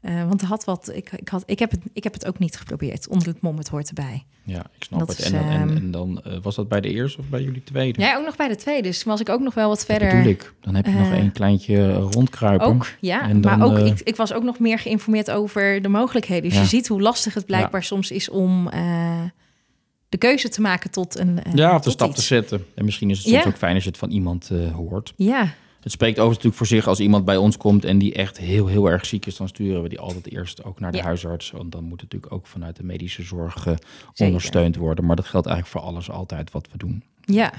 [0.00, 2.56] Eh, want had wat, ik, ik, had, ik, heb het, ik heb het ook niet
[2.56, 3.08] geprobeerd.
[3.08, 4.24] Onder het mom, het hoort erbij.
[4.44, 5.18] ja ik snap Dat het.
[5.18, 7.42] is, En, dan- en, ehm, en dan eh, was dat bij de eerste of bij
[7.42, 8.00] jullie tweede?
[8.00, 8.82] Ja, ook nog bij de tweede.
[8.88, 10.26] Dus was ik ook nog wel wat verder.
[10.26, 10.52] ik.
[10.60, 12.66] Dan heb je nog eh, één kleintje eh, rondkruipen.
[12.66, 13.28] Ook, ja.
[13.28, 16.42] En dan, maar ook, eh, ik, ik was ook nog meer geïnformeerd over de mogelijkheden.
[16.44, 16.60] Dus Ja.
[16.60, 19.20] je ziet hoe lastig het blijkbaar soms is om eh,
[20.08, 21.42] de keuze te maken tot een.
[21.44, 22.18] eh, ja, of de stap iets.
[22.18, 22.64] te zetten.
[22.74, 23.48] En misschien is het soms Ja.
[23.48, 25.12] ook fijn als je het van iemand eh, hoort.
[25.16, 25.48] Ja,
[25.80, 28.66] Het spreekt overigens natuurlijk voor zich als iemand bij ons komt en die echt heel,
[28.66, 31.04] heel erg ziek is, dan sturen we die altijd eerst ook naar de Ja.
[31.04, 31.50] huisarts.
[31.50, 33.74] Want dan moet het natuurlijk ook vanuit de medische zorg eh,
[34.16, 35.04] ondersteund worden.
[35.04, 37.02] Maar dat geldt eigenlijk voor alles altijd wat we doen.
[37.24, 37.52] ja.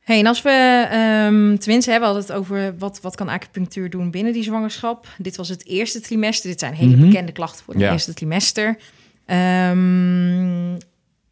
[0.00, 3.90] Hey, en als we, ehm tenminste, hebben we hadden het over wat, wat kan acupunctuur
[3.90, 5.08] doen binnen die zwangerschap.
[5.18, 6.50] Dit was het eerste trimester.
[6.50, 7.06] Dit zijn hele Mhm.
[7.06, 7.92] bekende klachten voor het Ja.
[7.92, 8.78] eerste trimester.
[9.26, 10.74] Ehm,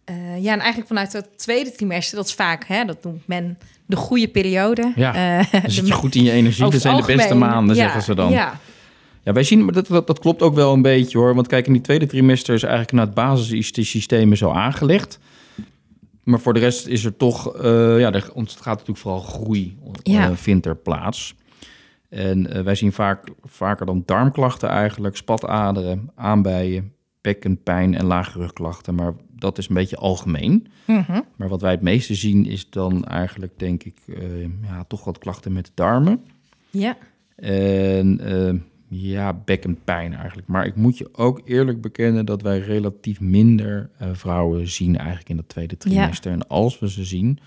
[0.05, 3.59] eh, ja, en eigenlijk vanuit het tweede trimester, dat is vaak, hè, dat noemt men
[3.87, 4.93] de goede periode.
[4.97, 5.13] Ja,
[5.53, 6.71] Dan de zit je goed in je energie.
[6.71, 8.31] Dat zijn de beste maanden, ja, zeggen ze dan.
[8.31, 8.61] Ja,
[9.25, 11.35] Ja, wij zien, maar dat, dat, dat klopt ook wel een beetje hoor.
[11.35, 15.19] Want kijk, in die tweede trimester is eigenlijk naar het basissysteem zo aangelegd.
[16.25, 20.13] Maar voor de rest is er toch, eh, ja, er ontstaat natuurlijk vooral groei, eh,
[20.15, 20.35] Ja.
[20.37, 21.35] vindt er plaats.
[22.09, 28.95] En wij zien vaak, vaker dan darmklachten eigenlijk, spataderen, aanbijen, bekkenpijn en lage rugklachten.
[28.95, 30.67] Maar dat is een beetje algemeen.
[30.87, 31.21] Mhm.
[31.37, 35.19] Maar wat wij het meeste zien is dan eigenlijk, denk ik, eh, ja, toch wat
[35.19, 36.25] klachten met de darmen.
[36.71, 36.97] ja,
[37.37, 38.55] En eh,
[38.89, 40.49] ja, bekkenpijn eigenlijk.
[40.49, 45.29] Maar ik moet je ook eerlijk bekennen dat wij relatief minder eh, vrouwen zien eigenlijk
[45.29, 46.33] in dat tweede trimester.
[46.33, 47.39] En als we ze zien,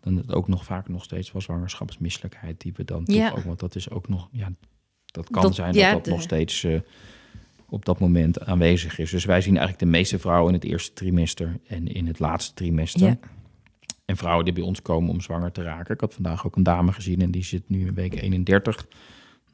[0.00, 3.28] dan is het ook nog vaak nog steeds wel zwangerschapsmisselijkheid die we dan Ja.
[3.28, 4.52] toch ook, want dat is ook nog, ja,
[5.06, 6.66] dat kan Dat- zijn ja, dat dat de- nog steeds
[7.68, 9.10] op dat moment aanwezig is.
[9.10, 12.54] Dus wij zien eigenlijk de meeste vrouwen in het eerste trimester en in het laatste
[12.54, 13.06] trimester.
[13.06, 13.18] ja.
[14.04, 15.94] En vrouwen die bij ons komen om zwanger te raken.
[15.94, 18.86] Ik had vandaag ook een dame gezien en die zit nu in week 31.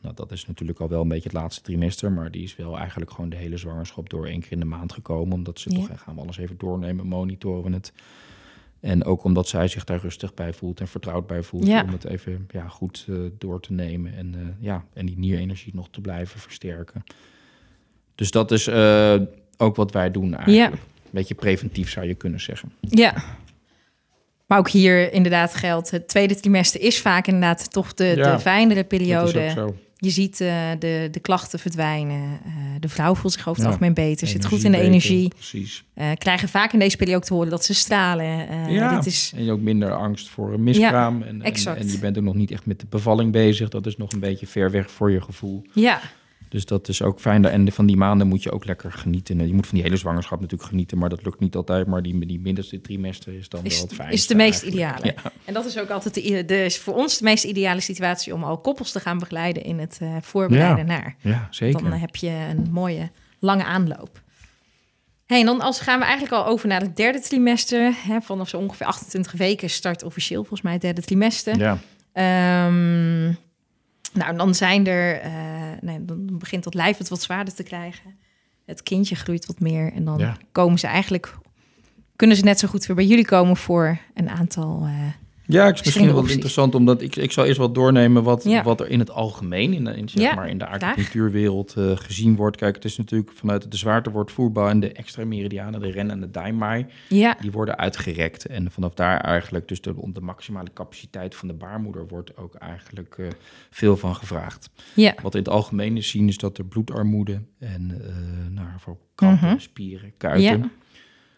[0.01, 2.79] Nou, dat is natuurlijk al wel een beetje het laatste trimester, maar die is wel
[2.79, 5.35] eigenlijk gewoon de hele zwangerschap door één keer in de maand gekomen.
[5.35, 5.77] Omdat ze Ja.
[5.87, 7.93] toch, gaan we alles even doornemen, monitoren het.
[8.81, 11.67] En ook omdat zij zich daar rustig bij voelt en vertrouwd bij voelt.
[11.67, 11.83] Ja.
[11.83, 15.75] Om het even ja, goed eh, door te nemen en, eh, ja, en die nierenergie
[15.75, 17.05] nog te blijven versterken.
[18.15, 19.15] Dus dat is eh,
[19.57, 20.73] ook wat wij doen eigenlijk.
[20.73, 22.73] Een beetje preventief zou je kunnen zeggen.
[22.81, 23.15] Ja.
[24.47, 28.39] Maar ook hier inderdaad geldt, het tweede trimester is vaak inderdaad toch de, Ja, de
[28.41, 29.45] fijnere Dat is periode.
[29.45, 29.77] ook zo.
[29.97, 30.49] Je ziet eh,
[30.79, 32.41] de, de klachten verdwijnen.
[32.45, 34.85] Eh, de vrouw voelt zich over het Ja, algemeen beter, zit goed in de beter,
[34.87, 35.29] energie.
[35.29, 35.85] Precies.
[35.95, 38.49] Eh, krijgen vaak in deze periode ook te horen dat ze stralen.
[38.49, 38.95] Eh, Ja.
[38.97, 41.23] Dit is, En je ook minder angst voor een miskraam.
[41.23, 41.81] en, en, exact.
[41.81, 43.69] en je bent ook nog niet echt met de bevalling bezig.
[43.69, 45.63] Dat is nog een beetje ver weg voor je gevoel.
[45.73, 46.01] ja,
[46.55, 47.45] Dus dat is ook fijn.
[47.45, 49.41] En van die maanden moet je ook lekker genieten.
[49.41, 51.87] En Je moet van die hele zwangerschap natuurlijk genieten, maar dat lukt niet altijd.
[51.87, 54.17] Maar die, die middenste trimester is dan is, wel het fijnste.
[54.17, 54.97] is de meest eigenlijk.
[54.99, 55.17] ideale.
[55.25, 55.31] Ja.
[55.45, 58.35] En dat is ook altijd de, i- de, is voor ons de meest ideale situatie
[58.35, 61.17] om al koppels te gaan begeleiden in het eh, voorbereiden naar.
[61.21, 61.83] ja, zeker.
[61.83, 64.23] Dan heb je een mooie lange aanloop.
[65.27, 67.93] Hey, en dan als gaan we eigenlijk al over naar het derde trimester.
[68.07, 71.59] Hè, vanaf zo ongeveer 28 weken start officieel volgens mij het derde trimester.
[71.59, 71.79] ja.
[72.13, 73.33] Ehm,
[74.15, 75.33] nou, dan zijn er, eh,
[75.81, 78.17] nee, dan begint dat lijf het wat zwaarder te krijgen.
[78.67, 80.37] Het kindje groeit wat meer en dan Ja.
[80.53, 81.35] komen ze eigenlijk,
[82.17, 84.83] kunnen ze net zo goed weer bij jullie komen voor een aantal.
[84.85, 84.93] eh,
[85.47, 88.63] Ja, het is misschien wel interessant, omdat ik, ik zal eerst wat doornemen wat, Ja.
[88.63, 90.83] wat er in het algemeen, in, de- in, zeg Ja, maar, in de graag.
[90.83, 92.57] acupunctuurwereld eh, gezien wordt.
[92.57, 96.11] Kijk, het is natuurlijk vanuit de zwaarte wordt voetbal en de extra meridianen, de ren
[96.11, 98.47] en de daimai, ja, die worden uitgerekt.
[98.47, 103.15] En vanaf daar eigenlijk, dus de, de maximale capaciteit van de baarmoeder wordt ook eigenlijk
[103.19, 103.27] eh,
[103.71, 104.71] veel van gevraagd.
[104.95, 108.97] ja, Wat in het algemeen is zien is dat er bloedarmoede en eh nou, voor
[109.15, 109.59] krampen, Mhm.
[109.59, 110.71] spieren, kuiten.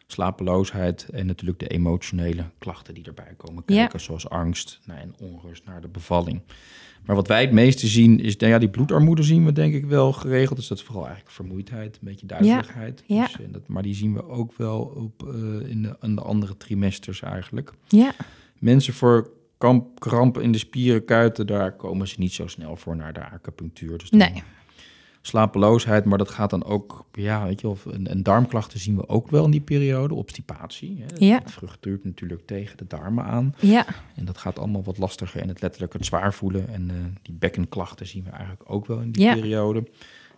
[0.07, 3.75] Slapeloosheid en natuurlijk de emotionele klachten die erbij komen Ja.
[3.77, 6.41] kijken, zoals angst nou, en onrust naar de bevalling.
[7.05, 9.85] Maar wat wij het meeste zien is, nou ja, die bloedarmoede zien we denk ik
[9.85, 10.59] wel geregeld.
[10.59, 13.03] Dus dat is vooral eigenlijk vermoeidheid, een beetje duizeligheid.
[13.07, 13.23] Ja.
[13.27, 16.21] Dus, eh, dat, maar die zien we ook wel op, eh, in, de, in de
[16.23, 17.73] andere trimesters eigenlijk.
[17.89, 18.15] ja,
[18.59, 22.97] Mensen voor kamp, krampen in de spieren, kuiten, daar komen ze niet zo snel voor
[22.97, 23.99] naar de acupunctuur.
[23.99, 24.43] Dus nee,
[25.27, 29.09] slapeloosheid, maar dat gaat dan ook, ja, weet je, of een, een darmklachten zien we
[29.09, 30.99] ook wel in die periode, obstipatie.
[31.07, 31.27] Hè.
[31.27, 31.39] Ja.
[31.39, 35.41] Het vrucht duurt natuurlijk tegen de darmen aan ja, en dat gaat allemaal wat lastiger
[35.41, 39.01] en het letterlijk het zwaar voelen en eh, die bekkenklachten zien we eigenlijk ook wel
[39.01, 39.35] in die Ja.
[39.35, 39.85] periode.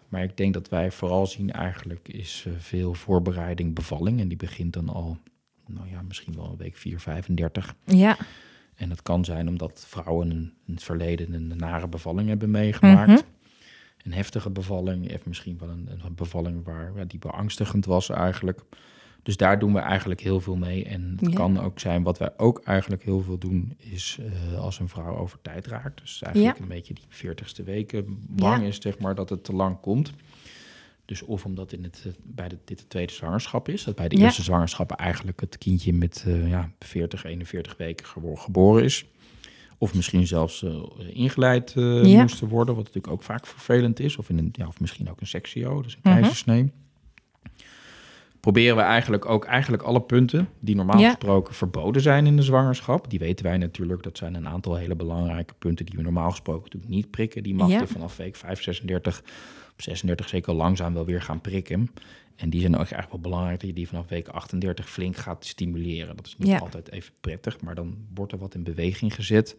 [0.08, 4.36] Maar ik denk dat wij vooral zien eigenlijk is eh, veel voorbereiding bevalling en die
[4.36, 5.16] begint dan al,
[5.66, 7.74] nou ja, misschien wel een week 4, 35.
[7.84, 8.16] ja,
[8.74, 10.30] En dat kan zijn omdat vrouwen
[10.66, 13.08] in het verleden een nare bevalling hebben meegemaakt.
[13.10, 13.20] Mhm.
[14.04, 18.60] Een heftige bevalling, of misschien wel een, een bevalling waar, ja, die beangstigend was eigenlijk.
[19.22, 20.84] Dus daar doen we eigenlijk heel veel mee.
[20.84, 21.36] En het Ja.
[21.36, 24.18] kan ook zijn, wat wij ook eigenlijk heel veel doen, is
[24.52, 26.00] eh, als een vrouw over tijd raakt.
[26.00, 26.62] Dus eigenlijk Ja.
[26.62, 30.12] een beetje die veertigste weken bang is, zeg maar, dat het te lang komt.
[31.04, 34.08] Dus of omdat in het, eh, bij de, dit de tweede zwangerschap is, dat bij
[34.08, 39.04] de eerste zwangerschap eigenlijk het kindje met eh, ja, 40, 41 weken gebo- geboren is.
[39.78, 40.74] Of misschien zelfs eh,
[41.12, 42.20] ingeleid eh, Ja.
[42.20, 44.16] moesten worden, wat natuurlijk ook vaak vervelend is.
[44.16, 46.12] Of, in een, ja, of misschien ook een sectio, dus een Mhm.
[46.14, 46.72] keizersnee.
[48.40, 51.08] Proberen we eigenlijk ook eigenlijk alle punten die normaal Ja.
[51.08, 53.10] gesproken verboden zijn in de zwangerschap.
[53.10, 56.62] Die weten wij natuurlijk, dat zijn een aantal hele belangrijke punten die we normaal gesproken
[56.62, 57.42] natuurlijk niet prikken.
[57.42, 57.80] Die mag Ja.
[57.80, 59.18] je vanaf week 5, 36,
[59.72, 61.90] op 36 zeker langzaam wel weer gaan prikken.
[62.36, 65.44] En die zijn ook eigenlijk wel belangrijk dat je die vanaf week 38 flink gaat
[65.44, 66.16] stimuleren.
[66.16, 66.58] Dat is niet Ja.
[66.58, 69.56] altijd even prettig, maar dan wordt er wat in beweging gezet.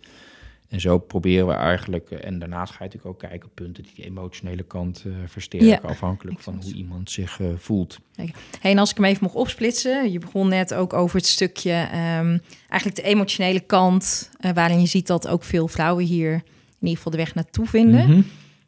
[0.70, 3.84] En zo proberen we eigenlijk, eh, en daarnaast ga je natuurlijk ook kijken op punten
[3.84, 8.00] die die emotionele kant eh, versterken, Ja, afhankelijk van hoe iemand zich eh, voelt.
[8.16, 11.72] Hey, en als ik hem even mocht opsplitsen, je begon net ook over het stukje,
[11.72, 16.42] ehm, eigenlijk de emotionele kant, waarin je ziet dat ook veel vrouwen hier in
[16.80, 18.10] ieder geval de weg naartoe vinden.
[18.10, 18.22] Mhm.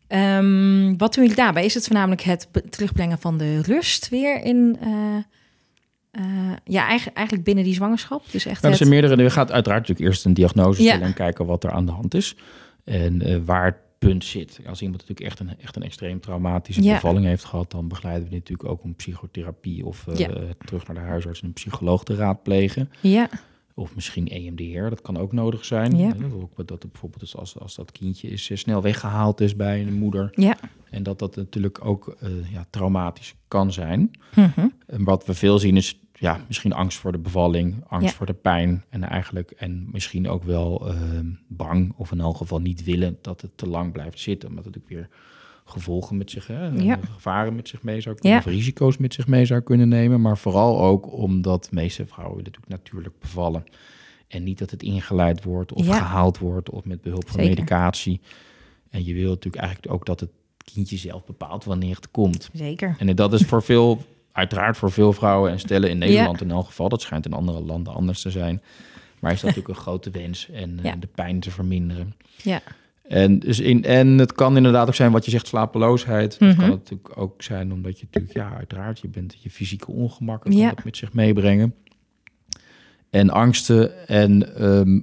[0.08, 1.66] Ehm, wat doen jullie daarbij?
[1.66, 4.78] Is het voornamelijk het terugbrengen van de rust weer in,
[6.12, 6.24] eh,
[6.64, 8.24] ja, eigenlijk, eigenlijk binnen die zwangerschap?
[8.32, 9.24] Dus echt Nou, er het, zijn meerdere.
[9.24, 10.88] Je gaat uiteraard natuurlijk eerst een diagnose Ja.
[10.90, 12.36] stellen en kijken wat er aan de hand is.
[12.84, 14.60] En eh, waar het punt zit.
[14.68, 16.94] Als iemand natuurlijk echt een, echt een extreem traumatische Ja.
[16.94, 20.30] bevalling heeft gehad, dan begeleiden we natuurlijk ook om psychotherapie of eh, Ja.
[20.66, 22.90] terug naar de huisarts en een psycholoog te raadplegen.
[23.02, 23.30] ja,
[23.74, 25.98] Of misschien EMDR, dat kan ook nodig zijn.
[25.98, 26.14] Ja.
[26.14, 29.94] Dat, ook- dat bijvoorbeeld dus als, als dat kindje is, snel weggehaald is bij een
[29.94, 30.30] moeder.
[30.32, 30.58] ja.
[30.90, 32.18] En dat dat natuurlijk ook
[32.52, 34.12] ja, traumatisch kan zijn.
[34.36, 34.68] Mhm.
[34.88, 38.14] En wat we veel zien is ja, misschien angst voor de bevalling, angst Ja.
[38.16, 42.60] voor de pijn en eigenlijk en misschien ook wel ehm, bang of in elk geval
[42.60, 45.10] niet willen dat het te lang blijft zitten, omdat het ook weer
[45.66, 47.00] gevolgen met zich, hè, Ja.
[47.14, 48.46] gevaren met zich mee zou kunnen, Ja.
[48.46, 52.38] of risico's met zich mee zou kunnen nemen, maar vooral ook omdat de meeste vrouwen
[52.38, 53.64] natuurlijk natuurlijk bevallen.
[54.28, 55.94] En niet dat het ingeleid wordt of Ja.
[55.98, 57.50] gehaald wordt of met behulp van Zeker.
[57.56, 58.22] medicatie.
[58.90, 60.30] En je wil natuurlijk eigenlijk ook dat het
[60.74, 62.50] kindje zelf bepaalt wanneer het komt.
[62.54, 62.96] Zeker.
[63.00, 66.66] En dat is voor veel, uiteraard voor veel vrouwen en stellen in Nederland in elk
[66.66, 66.90] geval.
[66.90, 68.62] Dat schijnt in andere landen anders te zijn.
[69.20, 70.96] Maar is dat natuurlijk een grote wens en eh, Ja.
[70.96, 72.16] de pijn te verminderen.
[72.44, 72.62] Ja.
[73.08, 76.40] En, dus in, en het kan inderdaad ook zijn wat je zegt, slapeloosheid.
[76.40, 76.50] Mhm.
[76.50, 80.52] Het kan natuurlijk ook zijn omdat je natuurlijk, ja, uiteraard, je bent je fysieke ongemakken
[80.52, 80.70] kan Ja.
[80.70, 81.76] dat met zich meebrengen.
[83.10, 85.00] En angsten en ehm,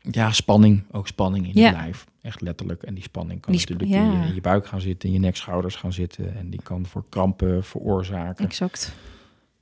[0.00, 1.66] ja, spanning, ook spanning in Ja.
[1.70, 2.06] je lijf.
[2.22, 2.82] Echt letterlijk.
[2.82, 5.14] En die spanning kan Die sp- natuurlijk in, je, in je buik gaan zitten, in
[5.14, 6.36] je nek, schouders gaan zitten.
[6.36, 8.44] En die kan voor krampen veroorzaken.
[8.44, 8.92] Exact.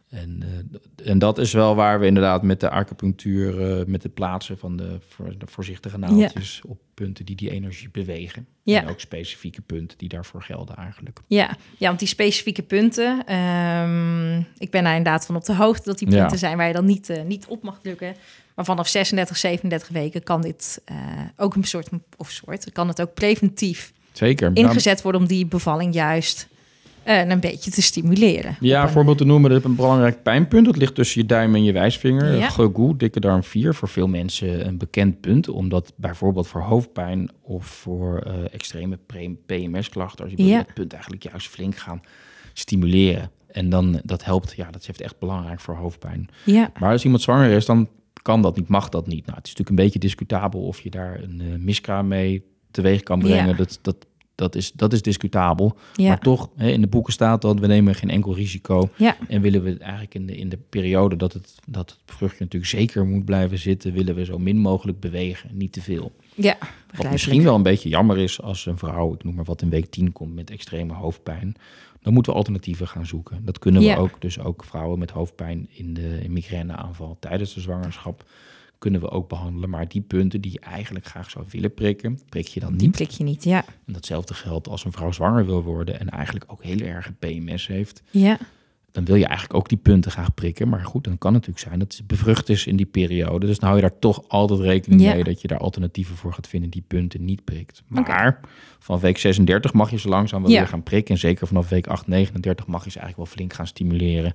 [0.08, 4.14] En, eh, en dat is wel waar we inderdaad met de acupunctuur, eh, met het
[4.14, 8.46] plaatsen van de, voor, de voorzichtige naaldjes op punten die die energie bewegen.
[8.62, 8.82] Ja.
[8.82, 11.20] En ook specifieke punten die daarvoor gelden eigenlijk.
[11.26, 15.88] Ja, ja want die specifieke punten, ehm, ik ben daar inderdaad van op de hoogte
[15.88, 16.18] dat die Ja.
[16.20, 18.14] punten zijn waar je dan niet, eh, niet op mag drukken.
[18.58, 20.96] Maar vanaf 36, 37 weken kan dit eh,
[21.36, 24.50] ook een soort, of soort, kan het ook preventief Zeker.
[24.54, 26.48] ingezet worden om die bevalling juist
[27.02, 28.56] eh, een beetje te stimuleren.
[28.60, 30.66] Nou, ja, een- voorbeeld te noemen, dat is een belangrijk pijnpunt.
[30.66, 32.34] Dat ligt tussen je duim en je wijsvinger.
[32.34, 32.94] Ja.
[32.96, 35.48] Dikke darm 4, voor veel mensen een bekend punt.
[35.48, 38.98] Omdat bijvoorbeeld voor hoofdpijn of voor eh, extreme
[39.46, 40.24] PMS-klachten...
[40.24, 40.56] als je Ja.
[40.56, 42.00] dat punt eigenlijk juist flink gaan
[42.52, 43.30] stimuleren.
[43.48, 46.28] En dan, dat helpt, ja, dat is echt belangrijk voor hoofdpijn.
[46.44, 47.88] Ja, Maar als iemand zwanger is, dan
[48.28, 49.26] kan dat niet, mag dat niet.
[49.26, 53.02] Nou, het is natuurlijk een beetje discutabel of je daar een eh, miskraam mee teweeg
[53.02, 53.46] kan brengen.
[53.46, 53.52] Ja.
[53.52, 55.76] Dat, dat, dat, is, dat is discutabel.
[55.94, 58.90] ja, Maar toch, hè, in de boeken staat dat we nemen geen enkel risico.
[58.96, 62.44] ja, En willen we eigenlijk in de, in de periode dat het, dat het vruchtje
[62.44, 66.12] natuurlijk zeker moet blijven zitten, willen we zo min mogelijk bewegen, niet te veel.
[66.34, 66.58] ja.
[66.96, 69.70] Wat misschien wel een beetje jammer is als een vrouw, ik noem maar wat, in
[69.70, 71.56] week 10 komt met extreme hoofdpijn.
[72.00, 73.44] Dan moeten we alternatieven gaan zoeken.
[73.44, 73.96] Dat kunnen we Ja.
[73.96, 74.20] ook.
[74.20, 78.24] Dus ook vrouwen met hoofdpijn in de in migraineaanval tijdens de zwangerschap
[78.78, 79.70] kunnen we ook behandelen.
[79.70, 82.90] Maar die punten die je eigenlijk graag zou willen prikken, prik je dan Die niet.
[82.96, 83.64] prik je niet, ja.
[83.86, 87.66] En datzelfde geldt als een vrouw zwanger wil worden en eigenlijk ook heel erg PMS
[87.66, 88.02] heeft.
[88.10, 88.38] Ja,
[88.92, 90.68] Dan wil je eigenlijk ook die punten graag prikken.
[90.68, 93.46] Maar goed, dan kan het natuurlijk zijn dat het bevrucht is in die periode.
[93.46, 95.14] Dus dan hou je daar toch altijd rekening Ja.
[95.14, 97.82] mee dat je daar alternatieven voor gaat vinden die punten niet prikt.
[97.88, 98.40] Maar
[98.78, 100.58] van week 36 mag je zo langzaam wel Ja.
[100.58, 101.14] weer gaan prikken.
[101.14, 104.32] En zeker vanaf week 8, 39 mag je ze eigenlijk wel flink gaan stimuleren.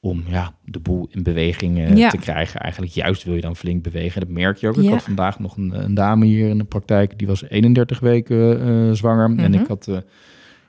[0.00, 2.08] Om ja, de boel in beweging eh, Ja.
[2.10, 2.60] te krijgen.
[2.60, 4.20] Eigenlijk juist wil je dan flink bewegen.
[4.20, 4.76] Dat merk je ook.
[4.76, 7.18] Ik had vandaag nog een, een dame hier in de praktijk.
[7.18, 9.24] Die was 31 weken eh, zwanger.
[9.24, 9.60] En Mhm.
[9.60, 9.96] ik had eh,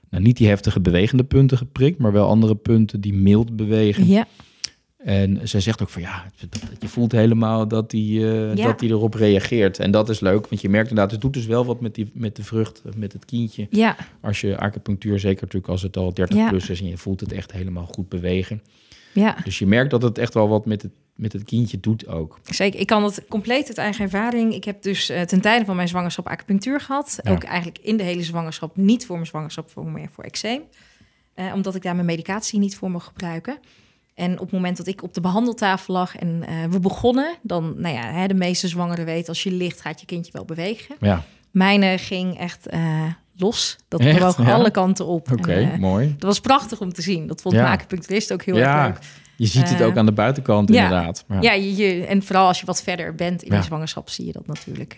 [0.10, 2.00] nou, niet die heftige bewegende punten geprikt.
[2.00, 4.08] Maar wel andere punten die mild bewegen.
[4.08, 4.28] ja,
[4.98, 6.26] En zij zegt ook van ja,
[6.80, 8.65] je voelt helemaal dat die, eh, Ja.
[8.65, 9.80] dat erop reageert.
[9.80, 12.10] En dat is leuk, want je merkt inderdaad, het doet dus wel wat met, die,
[12.13, 13.67] met de vrucht, met het kindje.
[13.70, 16.50] ja, Als je acupunctuur, zeker natuurlijk als het al 30 Ja.
[16.50, 18.62] plus is en je voelt het echt helemaal goed bewegen.
[19.19, 19.38] Ja.
[19.43, 22.39] Dus je merkt dat het echt wel wat met het, met het kindje doet ook.
[22.43, 24.53] Zeker, ik kan het compleet uit eigen ervaring.
[24.53, 27.19] Ik heb dus eh, ten tijde van mijn zwangerschap acupunctuur gehad.
[27.23, 27.32] Ja.
[27.32, 30.62] Ook eigenlijk in de hele zwangerschap, niet voor mijn zwangerschap, voor meer voor eczeem.
[31.34, 33.60] Eh, omdat ik daar mijn medicatie niet voor mocht gebruiken.
[34.13, 37.73] En op het moment dat ik op de behandeltafel lag en eh, we begonnen, dan,
[37.77, 40.95] nou ja, hè, de meeste zwangeren weten, als je ligt, gaat je kindje wel bewegen.
[40.99, 42.67] Ja, Mijne ging echt
[43.38, 43.76] los.
[43.88, 44.04] Dat
[44.45, 44.54] Ja?
[44.54, 45.32] alle kanten op.
[45.32, 46.08] oké, eh, mooi.
[46.17, 47.28] dat was prachtig om te zien.
[47.28, 47.62] Dat vond Ja.
[48.32, 48.86] ook heel Ja.
[48.88, 49.04] erg leuk.
[49.36, 51.26] Je ziet het Eh, ook aan de buitenkant inderdaad.
[51.41, 54.32] Ja, je, je- en vooral als je wat verder bent in de zwangerschap, zie je
[54.32, 54.95] dat natuurlijk.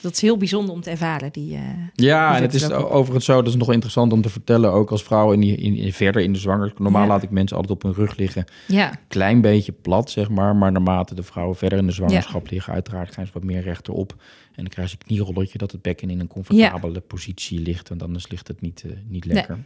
[0.00, 1.32] Dat is heel bijzonder om te ervaren.
[1.32, 1.60] Die, eh,
[1.94, 4.72] Ja, Die en het is er overigens zo, dat is nog interessant om te vertellen,
[4.72, 6.78] ook als vrouw in die, in, in- verder in de zwangerschap.
[6.78, 7.08] Normaal Ja.
[7.08, 8.44] laat ik mensen altijd op hun rug liggen.
[8.66, 10.56] ja, klein beetje plat, zeg maar.
[10.56, 14.14] Maar naarmate de vrouwen verder in de zwangerschap liggen, uiteraard gaan ze wat meer rechterop.
[14.46, 17.90] En dan krijg je een knierolletje dat het bekken in een comfortabele positie ligt.
[17.90, 19.64] En anders ligt het niet, eh, niet lekker.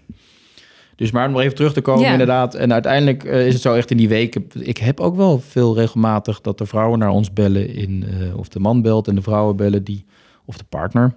[1.01, 2.13] Dus maar om nog even terug te komen, Ja.
[2.13, 2.55] inderdaad.
[2.55, 4.47] En uiteindelijk eh, is het zo echt in die weken.
[4.59, 8.49] Ik heb ook wel veel regelmatig dat de vrouwen naar ons bellen in, eh, of
[8.49, 10.05] de man belt en de vrouwen bellen die,
[10.45, 11.15] of de partner,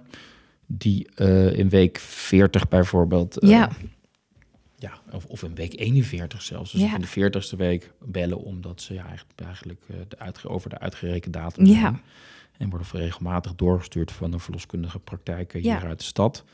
[0.66, 3.36] die eh, in week 40 bijvoorbeeld.
[3.40, 3.68] ja,
[4.78, 6.72] ja, of, of in week 41 zelfs.
[6.72, 6.94] Dus Ja.
[6.94, 7.06] in de
[7.52, 9.06] 40ste week bellen omdat ze ja,
[9.38, 11.72] eigenlijk, de uitge over de uitgerekende datum Ja.
[11.80, 12.00] zijn.
[12.58, 15.82] En worden regelmatig doorgestuurd van een verloskundige praktijk hier Ja.
[15.82, 16.44] uit de stad.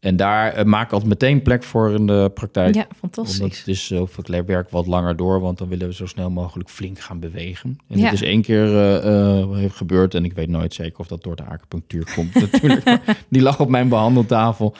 [0.00, 2.74] En daar eh, maak ik altijd meteen plek voor in de praktijk.
[2.74, 3.58] ja, Omdat fantastisch.
[3.58, 6.68] het is, of ik werk wat langer door, want dan willen we zo snel mogelijk
[6.70, 7.78] flink gaan bewegen.
[7.88, 8.04] En Ja.
[8.04, 8.66] het is één keer
[9.56, 12.84] heeft gebeurd en ik weet nooit zeker of dat door de acupunctuur komt natuurlijk.
[12.84, 14.74] Maar die lag op mijn behandeltafel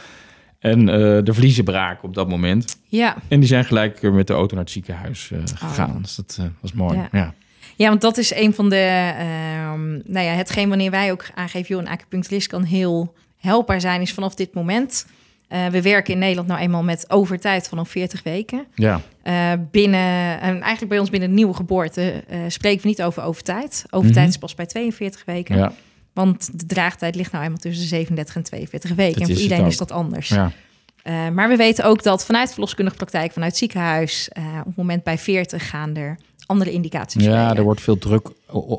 [0.59, 0.87] en
[1.25, 2.79] de vliezen braken op dat moment.
[2.85, 3.17] Ja.
[3.29, 5.91] En die zijn gelijk met de auto naar het ziekenhuis eh, gegaan.
[5.97, 6.03] Oh.
[6.03, 6.97] Dus dat was mooi.
[6.99, 7.09] Ja.
[7.13, 7.35] Ja.
[7.77, 8.77] ja, want dat is een van de...
[9.19, 11.69] ehm, nou ja, hetgeen wanneer wij ook aangeven...
[11.75, 13.15] joh, een acupuncturist kan heel
[13.47, 14.01] helpbaar zijn...
[14.01, 15.07] is vanaf dit moment
[15.49, 18.67] Eh, we werken in Nederland nou eenmaal met overtijd vanaf 40 weken.
[18.75, 19.01] Ja.
[19.25, 23.85] Uh, binnen, en eigenlijk bij ons binnen nieuwe geboorte uh, spreken we niet over overtijd.
[23.91, 24.29] Overtijd Mhm.
[24.29, 25.57] is pas bij 42 weken.
[25.57, 25.73] Ja.
[26.13, 29.21] Want de draagtijd ligt nou eenmaal tussen de 37 en 42 weken.
[29.21, 30.29] Dat en voor iedereen is dat anders.
[30.29, 30.53] ja.
[31.33, 34.29] Maar we weten ook dat vanuit verloskundige praktijk, vanuit ziekenhuis,
[34.59, 37.57] op het moment bij 40 gaan er andere indicaties Ja, spelen.
[37.57, 38.29] er wordt veel druk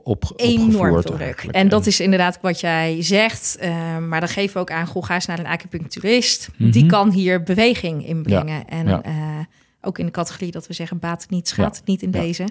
[0.04, 1.48] op, enorm veel druk.
[1.52, 3.58] En dat is inderdaad wat jij zegt.
[3.62, 6.50] Uh, maar dan geven we ook aan, goh, ga eens naar een acupuncturist.
[6.58, 6.72] Mhm.
[6.72, 8.68] Die kan hier beweging inbrengen.
[8.68, 9.06] En ja.
[9.06, 9.14] uh,
[9.82, 12.44] ook in de categorie dat we zeggen, baat het niet, schaadt het niet in deze.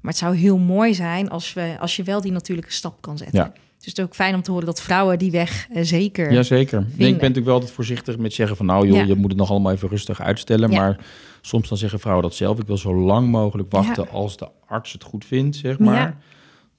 [0.00, 3.18] Maar het zou heel mooi zijn als, we, als je wel die natuurlijke stap kan
[3.18, 3.38] zetten.
[3.38, 3.52] Ja.
[3.80, 6.32] Dus het is ook fijn om te horen dat vrouwen die weg uh, zeker...
[6.32, 6.78] Jazeker.
[6.80, 8.66] Nee, ik ben natuurlijk wel altijd voorzichtig met zeggen van...
[8.66, 9.02] nou joh, Ja.
[9.04, 10.70] je moet het nog allemaal even rustig uitstellen.
[10.70, 10.80] Ja.
[10.80, 11.04] Maar
[11.40, 12.58] soms dan zeggen vrouwen dat zelf.
[12.58, 14.10] Ik wil zo lang mogelijk wachten Ja.
[14.10, 15.94] als de arts het goed vindt, zeg maar.
[15.94, 16.16] Ja.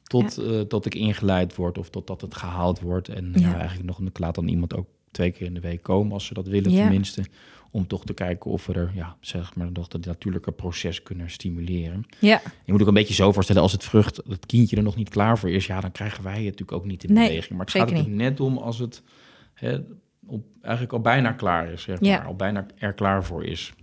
[0.03, 3.09] Tot, eh, tot ik ingeleid word of totdat het gehaald wordt.
[3.09, 3.49] En Ja.
[3.49, 3.57] ja.
[3.57, 6.13] eigenlijk nog, ik laat dan iemand ook twee keer in de week komen...
[6.13, 6.81] als ze dat willen Ja.
[6.81, 7.23] tenminste.
[7.71, 11.29] Om toch te kijken of we er, ja, zeg maar, nog het natuurlijke proces kunnen
[11.29, 12.05] stimuleren.
[12.19, 14.95] Ja, Je moet ook een beetje zo voorstellen, als het vrucht, het kindje er nog
[14.95, 17.57] niet klaar voor is, ja, dan krijgen wij het natuurlijk ook niet in Nee, beweging.
[17.57, 19.01] Maar het gaat er net om als het
[19.53, 19.77] hè,
[20.27, 22.17] op, eigenlijk al bijna klaar is, zeg Ja.
[22.17, 23.73] maar, al bijna er klaar voor is.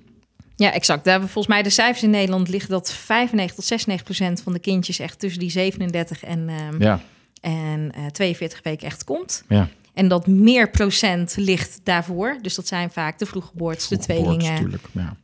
[0.57, 1.05] Ja, exact.
[1.05, 4.53] Daar hebben volgens mij de cijfers in Nederland liggen dat 95 tot 96 procent van
[4.53, 7.01] de kindjes echt tussen die 37 en, ehm, Ja,
[7.41, 9.45] en eh, 42 weken echt komt.
[9.49, 9.69] ja.
[9.99, 12.37] En dat meer procent ligt daarvoor.
[12.43, 14.53] Dus dat zijn vaak de vroeggeboortes, de tweelingen.
[14.53, 15.17] natuurlijk, Ja.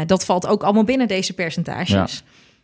[0.00, 2.22] Eh, dat valt ook allemaal binnen deze percentages.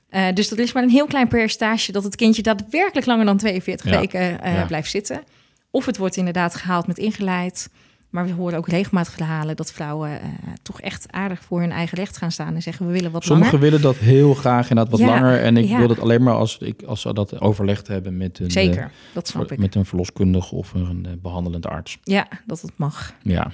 [0.08, 3.36] Eh, dus er is maar een heel klein percentage dat het kindje daadwerkelijk langer dan
[3.36, 3.98] 42 Ja.
[3.98, 5.22] weken eh, blijft zitten.
[5.70, 7.68] Of het wordt inderdaad gehaald met ingeleid.
[8.10, 10.28] Maar we horen ook regelmatig verhalen dat vrouwen eh,
[10.62, 13.52] toch echt aardig voor hun eigen recht gaan staan en zeggen we willen wat Sommigen
[13.52, 13.70] langer.
[13.70, 15.40] willen dat heel graag inderdaad wat Ja, langer.
[15.40, 15.78] En ik ja.
[15.78, 18.88] wil dat alleen maar als, ik, als ze dat overlegd hebben met een, Zeker, eh,
[19.14, 19.58] dat snap ik.
[19.58, 21.98] met een verloskundige of een eh, behandelend arts.
[22.02, 23.14] Ja, dat het mag.
[23.22, 23.52] Ja,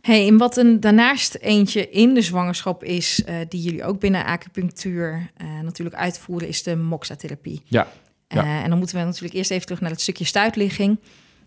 [0.00, 5.30] Hey, en wat een daarnaast eentje in de zwangerschap is, die jullie ook binnen acupunctuur
[5.62, 7.62] natuurlijk uitvoeren, is de moxa-therapie.
[7.64, 7.86] ja,
[8.28, 8.62] Ja.
[8.62, 10.98] En dan moeten we natuurlijk eerst even terug naar het stukje stuitligging.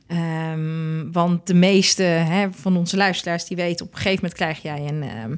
[0.10, 4.62] Ehm, want de meeste hè, van onze luisteraars die weten, op een gegeven moment krijg
[4.62, 5.36] jij een, ehm,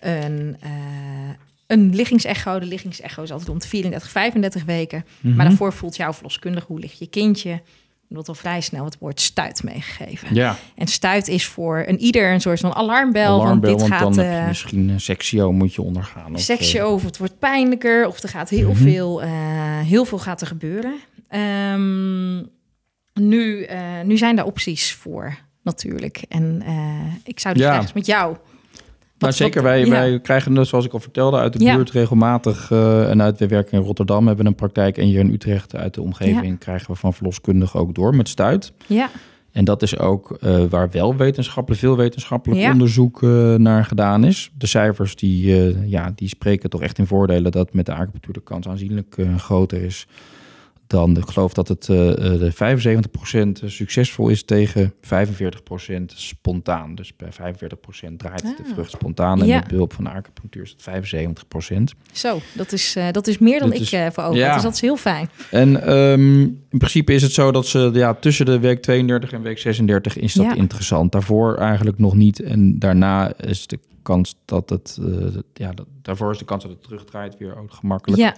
[0.00, 0.70] een, eh,
[1.66, 2.58] een liggingsecho.
[2.58, 5.04] De liggingsecho is altijd rond de 34, 35 weken.
[5.20, 5.34] Mhm.
[5.36, 7.50] Maar daarvoor voelt jouw verloskundige hoe ligt je kindje.
[7.50, 7.60] Er
[8.20, 10.34] wordt al vrij snel het woord stuit meegegeven.
[10.34, 10.56] ja.
[10.76, 13.22] En stuit is voor een ieder een soort van alarmbel.
[13.40, 16.34] Alarmbel, want dit want gaat dan heb je eh misschien een sectio moet je ondergaan.
[16.34, 18.82] Of, seksje eh, over, het wordt pijnlijker of er gaat heel Mhm.
[18.82, 19.30] veel, eh,
[19.80, 20.94] heel veel gaat er gebeuren.
[21.28, 22.42] Ehm,
[23.20, 26.24] nu, eh, nu zijn daar opties voor natuurlijk.
[26.28, 26.74] En eh,
[27.24, 27.72] ik zou dus Ja.
[27.72, 28.32] graag met jou.
[28.32, 29.90] Nou, Wat- zeker, wat- wij, ja.
[29.90, 31.74] wij krijgen dus, zoals ik al vertelde, uit de Ja.
[31.76, 32.70] buurt regelmatig.
[32.70, 34.98] eh, en uit, we werken in Rotterdam, hebben een praktijk.
[34.98, 38.72] En hier in Utrecht, uit de omgeving, krijgen we van verloskundigen ook door met stuit.
[38.86, 39.10] Ja,
[39.52, 40.38] En dat is ook
[40.70, 42.72] waar wel wetenschappelijk, veel wetenschappelijk Ja.
[42.72, 43.20] onderzoek
[43.56, 44.50] naar gedaan is.
[44.58, 45.54] De cijfers die,
[45.88, 49.82] ja, die spreken toch echt in voordelen dat met de acupunctuur de kans aanzienlijk groter
[49.82, 50.06] is
[50.86, 56.94] dan ik geloof dat het eh, eh, de 75% succesvol is tegen 45% spontaan.
[56.94, 58.72] Dus bij 45% draait de Ah.
[58.72, 59.56] vrucht spontaan en Ja.
[59.58, 61.94] met behulp van de acupunctuur is het 75%.
[62.12, 62.38] zo.
[62.54, 64.54] Dat is, eh, dat is meer dan Dat ik is- eh, voor ogen ja.
[64.54, 65.28] Dus dat is heel fijn.
[65.50, 69.42] En ehm, in principe is het zo dat ze ja, tussen de week 32 en
[69.42, 70.54] week 36 is dat Ja.
[70.54, 71.12] interessant.
[71.12, 72.40] Daarvoor eigenlijk nog niet.
[72.42, 76.72] En daarna is de kans dat het, eh, ja, dat- daarvoor is de kans dat
[76.72, 78.20] het terugdraait weer ook gemakkelijk.
[78.22, 78.34] Ja,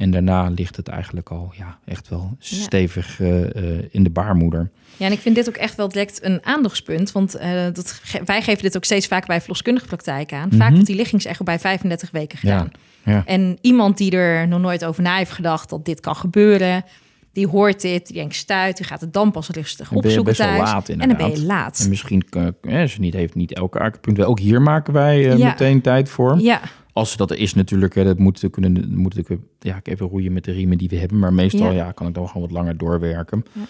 [0.00, 4.70] En daarna ligt het eigenlijk al ja, echt wel stevig eh, eh, in de baarmoeder.
[4.96, 7.12] Ja, en ik vind dit ook echt wel direct een aandachtspunt.
[7.12, 10.48] Want eh, dat, ge- wij geven dit ook steeds vaker bij verloskundige praktijk aan.
[10.50, 10.70] Vaak Mhm.
[10.72, 12.70] wordt die liggingsecho bij 35 weken gedaan.
[13.04, 13.22] ja.
[13.26, 16.84] En iemand die er nog nooit over na heeft gedacht dat dit kan gebeuren...
[17.32, 20.46] die hoort dit, die denkt stuit, die gaat het dan pas rustig opzoeken best wel
[20.48, 20.60] thuis.
[20.70, 21.80] laat en dan ben je laat.
[21.80, 22.24] En misschien,
[22.60, 24.26] eh, ze niet, heeft niet elke acupunctuur.
[24.26, 26.38] Ook hier maken wij meteen tijd voor.
[26.40, 26.60] Ja,
[26.92, 29.26] Als dat er is natuurlijk, hè, dat moet kunnen, moet ik
[29.58, 31.18] ja, ik even roeien met de riemen die we hebben.
[31.18, 31.72] Maar meestal Ja.
[31.72, 31.92] ja.
[31.92, 33.44] kan ik dan gewoon wat langer doorwerken.
[33.54, 33.64] maar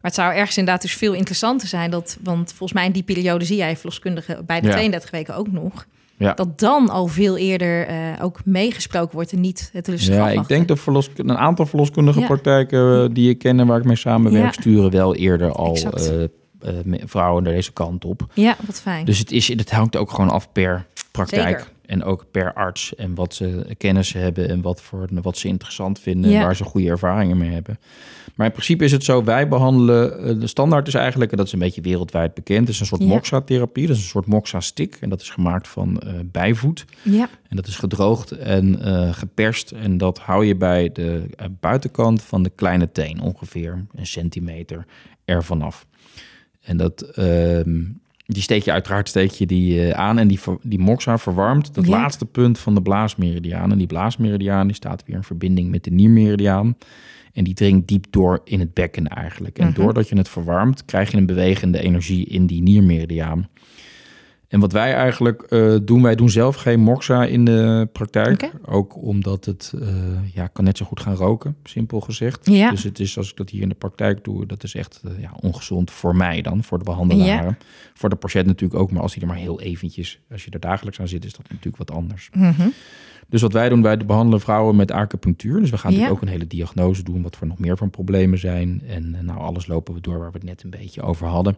[0.00, 1.90] het zou ergens inderdaad dus veel interessanter zijn...
[1.90, 4.72] Dat, want volgens mij in die periode zie jij verloskundige bij de Ja.
[4.72, 5.86] 32 weken ook nog...
[6.18, 6.32] Ja.
[6.34, 10.42] dat dan al veel eerder eh, ook meegesproken wordt en niet het rustig Ja, afwachten.
[10.42, 12.26] ik denk dat verlos, een aantal verloskundige Ja.
[12.26, 16.72] praktijken eh, die ik ken en waar ik mee samenwerk, sturen wel eerder al eh,
[17.04, 18.26] vrouwen naar deze kant op.
[18.34, 19.04] Ja, wat fijn.
[19.04, 21.58] Dus het, is, het hangt ook gewoon af per praktijk.
[21.58, 21.72] Zeker.
[21.86, 25.98] En ook per arts en wat ze kennis hebben en wat, voor, wat ze interessant
[26.00, 26.42] vinden Ja.
[26.42, 27.78] waar ze goede ervaringen mee hebben.
[28.34, 31.46] Maar in principe is het zo, wij behandelen, eh, de standaard is eigenlijk, en dat
[31.46, 33.06] is een beetje wereldwijd bekend, is een soort Ja.
[33.06, 33.86] moxa-therapie.
[33.86, 36.84] Dat is een soort moxa-stick en dat is gemaakt van eh, bijvoet.
[37.02, 39.70] Ja, En dat is gedroogd en eh, geperst.
[39.70, 41.22] En dat hou je bij de
[41.60, 44.86] buitenkant van de kleine teen, ongeveer een centimeter
[45.24, 45.86] ervan af.
[46.60, 47.82] En dat, ehm,
[48.26, 51.84] die steek je uiteraard steek je die, eh, aan en die, die moxa verwarmt dat
[51.86, 51.90] Ja.
[51.90, 53.72] laatste punt van de blaasmeridiaan.
[53.72, 56.76] En die blaasmeridiaan die staat weer in verbinding met de niermeridiaan.
[57.32, 59.58] En die dringt diep door in het bekken eigenlijk.
[59.58, 59.74] En Mhm.
[59.80, 63.48] doordat je het verwarmt, krijg je een bewegende energie in die niermeridiaan.
[64.48, 68.50] En wat wij eigenlijk eh, doen, wij doen zelf geen moxa in de praktijk.
[68.64, 69.88] Ook omdat het eh,
[70.34, 72.46] ja, kan net zo goed gaan roken, simpel gezegd.
[72.50, 72.70] Ja.
[72.70, 75.20] Dus het is als ik dat hier in de praktijk doe, dat is echt eh,
[75.20, 77.58] ja, ongezond voor mij dan, voor de behandelaren.
[77.94, 80.60] Voor de patiënt natuurlijk ook, maar als hij er maar heel eventjes, als je er
[80.60, 82.30] dagelijks aan zit, is dat natuurlijk wat anders.
[82.32, 82.68] Mhm.
[83.28, 85.60] Dus wat wij doen, wij behandelen vrouwen met acupunctuur.
[85.60, 85.96] Dus we gaan Ja.
[85.98, 88.82] natuurlijk ook een hele diagnose doen, wat er nog meer van problemen zijn.
[88.88, 91.56] En eh, nou, alles lopen we door waar we het net een beetje over hadden.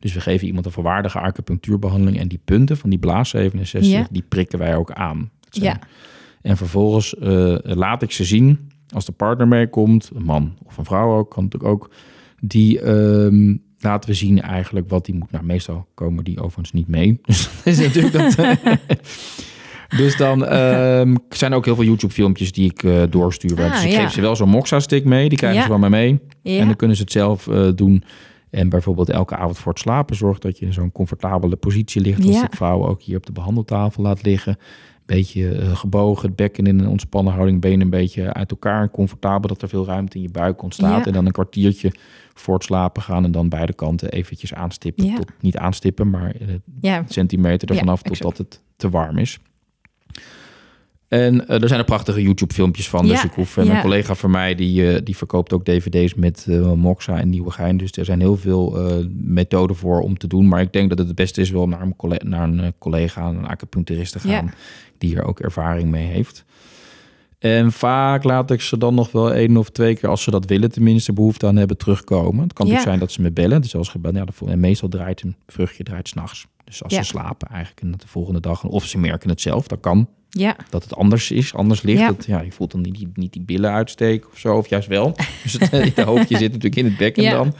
[0.00, 2.18] Dus we geven iemand een volwaardige acupunctuurbehandeling.
[2.18, 4.06] En die punten van die blaas 67, Ja.
[4.10, 5.30] die prikken wij ook aan.
[5.50, 5.78] Ja.
[6.42, 10.84] En vervolgens eh, laat ik ze zien, als de partner meekomt, een man of een
[10.84, 11.90] vrouw ook, kan natuurlijk ook,
[12.40, 15.30] die ehm, laten we zien eigenlijk wat die moet.
[15.30, 17.18] Nou, meestal komen die overigens niet mee.
[17.26, 18.36] Dus dat is natuurlijk dat.
[19.88, 23.62] dus dan ehm, zijn er ook heel veel YouTube-filmpjes die ik eh, doorstuur.
[23.62, 24.00] Ah, dus ik ja.
[24.00, 25.64] geef ze wel zo'n Moxa-stick mee, die krijgen Ja.
[25.66, 26.20] ze van mij mee.
[26.42, 26.60] Ja.
[26.60, 28.04] En dan kunnen ze het zelf eh, doen.
[28.50, 32.26] En bijvoorbeeld elke avond voor het slapen zorg dat je in zo'n comfortabele positie ligt.
[32.26, 34.56] Als ik vrouwen ook hier op de behandeltafel laat liggen.
[35.06, 39.48] Beetje eh, gebogen, het bekken in een ontspannen houding, benen een beetje uit elkaar comfortabel,
[39.48, 41.06] dat er veel ruimte in je buik ontstaat.
[41.06, 41.92] En dan een kwartiertje
[42.34, 45.14] voor het slapen gaan en dan beide kanten eventjes aanstippen.
[45.14, 46.34] Tot, niet aanstippen, maar
[47.08, 49.38] centimeter ervan af totdat het te warm is.
[51.08, 53.06] En eh, er zijn er prachtige YouTube-filmpjes van.
[53.06, 53.62] Dus Ja, ik hoef, ja.
[53.76, 56.46] een collega van mij die, eh, die verkoopt ook dvd's met
[56.76, 57.76] Moxa en Nieuwegein.
[57.76, 58.78] Dus er zijn heel veel
[59.20, 60.48] methoden voor om te doen.
[60.48, 63.28] Maar ik denk dat het het beste is wel naar een, colle- naar een collega,
[63.28, 64.30] een acupuncturist te gaan.
[64.44, 64.52] Ja.
[64.98, 66.44] Die hier ook ervaring mee heeft.
[67.38, 70.44] En vaak laat ik ze dan nog wel één of twee keer, als ze dat
[70.46, 72.42] willen, tenminste behoefte aan hebben, terugkomen.
[72.42, 72.72] Het kan Ja.
[72.72, 73.60] natuurlijk zijn dat ze me bellen.
[73.62, 76.46] Dus als gebeld, ja, de vol- en meestal draait een vruchtje draait s'nachts.
[76.64, 77.02] Dus als Ja.
[77.02, 80.08] ze slapen eigenlijk en dat de volgende dag, of ze merken het zelf, dat kan.
[80.38, 80.56] Ja.
[80.70, 81.98] Dat het anders is, anders ligt.
[82.00, 82.06] Ja.
[82.06, 84.88] Dat, ja, je voelt dan niet, die- niet die billen uitsteken of zo, of juist
[84.88, 85.14] wel.
[85.42, 87.30] Dus het je hoofdje zit natuurlijk in het bekken Ja.
[87.32, 87.54] dan.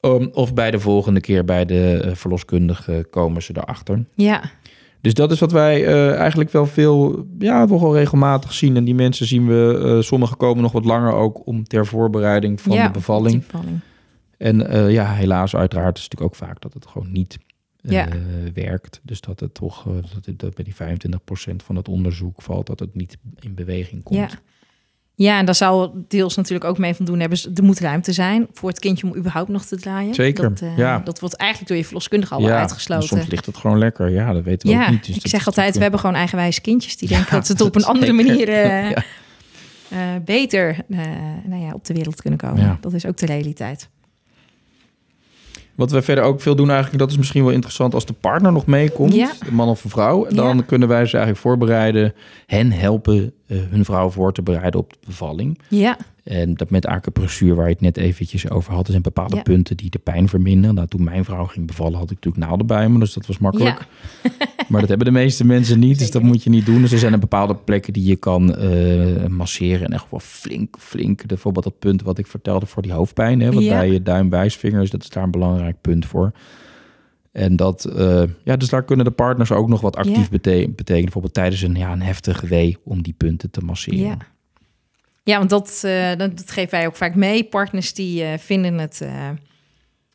[0.00, 4.04] Um, of bij de volgende keer bij de eh, verloskundige komen ze erachter.
[4.14, 4.42] Ja.
[5.00, 8.76] Dus dat is wat wij eh, eigenlijk wel veel, ja, toch wel regelmatig zien.
[8.76, 12.60] En die mensen zien we, eh sommigen komen nog wat langer ook om ter voorbereiding
[12.60, 13.42] van ja, de bevalling.
[14.38, 17.38] En ja, helaas uiteraard is het natuurlijk ook vaak dat het gewoon niet
[17.92, 18.08] Ja.
[18.54, 19.00] werkt.
[19.02, 22.66] Dus dat het toch, eh, dat, het, dat bij die 25% van het onderzoek valt,
[22.66, 24.30] dat het niet in beweging komt.
[24.30, 24.38] Ja.
[25.18, 27.38] Ja, en daar zou deels natuurlijk ook mee van doen hebben.
[27.54, 30.14] Er moet ruimte zijn voor het kindje om überhaupt nog te draaien.
[30.14, 30.98] Zeker, Dat, eh, ja.
[30.98, 33.10] dat wordt eigenlijk door je verloskundige al wel Ja, uitgesloten.
[33.10, 34.10] en soms ligt het gewoon lekker.
[34.10, 35.06] Ja, dat weten we ja, ook niet.
[35.06, 37.74] Dus ik zeg altijd, we hebben gewoon eigenwijze kindjes die denken dat ze het op
[37.74, 38.26] een andere zeker.
[38.26, 38.90] manier eh,
[39.88, 40.98] eh, beter eh,
[41.44, 42.78] nou ja, op de wereld kunnen komen.
[42.80, 43.88] Dat is ook de realiteit.
[45.76, 48.52] Wat we verder ook veel doen eigenlijk, dat is misschien wel interessant als de partner
[48.52, 49.32] nog meekomt, Ja.
[49.44, 50.26] de man of een vrouw.
[50.28, 50.62] Dan Ja.
[50.62, 52.14] kunnen wij ze eigenlijk voorbereiden,
[52.46, 55.58] hen helpen eh, hun vrouw voor te bereiden op de bevalling.
[55.68, 55.96] Ja,
[56.26, 59.42] En dat met acupressuur, waar je het net eventjes over had, er zijn bepaalde Ja.
[59.42, 60.74] punten die de pijn verminderen.
[60.74, 63.38] Nou, toen mijn vrouw ging bevallen, had ik natuurlijk naalden bij me, dus dat was
[63.38, 63.86] makkelijk.
[64.68, 66.80] Maar dat hebben de meeste mensen niet, dus dat moet je niet doen.
[66.80, 70.76] Dus er zijn er bepaalde plekken die je kan eh, masseren en echt wel flink,
[70.78, 71.26] flink.
[71.26, 73.78] Bijvoorbeeld dat punt wat ik vertelde voor die hoofdpijn, hè, wat Ja.
[73.78, 76.32] bij je duim-wijsvingers, dat is daar een belangrijk punt voor.
[77.32, 80.74] En dat, eh, ja, dus daar kunnen de partners ook nog wat actief betekenen.
[80.84, 83.98] Bijvoorbeeld tijdens een, ja, een heftige wee om die punten te masseren.
[83.98, 84.16] ja.
[85.26, 87.44] Ja want dat, eh, dat, dat geven wij ook vaak mee.
[87.44, 89.00] Partners die eh, vinden het...
[89.00, 89.10] eh,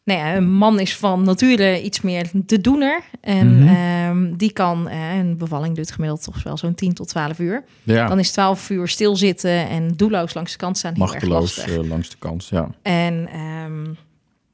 [0.04, 3.02] nou ja, een man is van nature iets meer de doener.
[3.22, 3.68] En Mhm.
[3.76, 7.64] ehm, die kan, een bevalling duurt gemiddeld toch wel zo'n 10 tot 12 uur.
[7.84, 8.08] Ja.
[8.08, 11.86] Dan is 12 uur stilzitten en doelloos langs de kant staan heel erg machteloos lastig.
[11.86, 12.48] langs de kant.
[12.48, 12.70] Ja.
[12.82, 13.84] En ehm,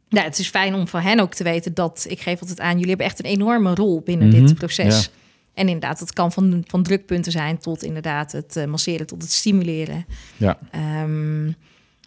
[0.09, 2.73] ja, het is fijn om van hen ook te weten dat, ik geef altijd aan,
[2.73, 5.03] jullie hebben echt een enorme rol binnen Mhm, dit proces.
[5.05, 5.11] ja.
[5.57, 9.31] En inderdaad, het kan van, van drukpunten zijn tot inderdaad het eh, masseren, tot het
[9.31, 10.05] stimuleren.
[10.37, 10.57] Ja.
[10.71, 11.45] Ehm,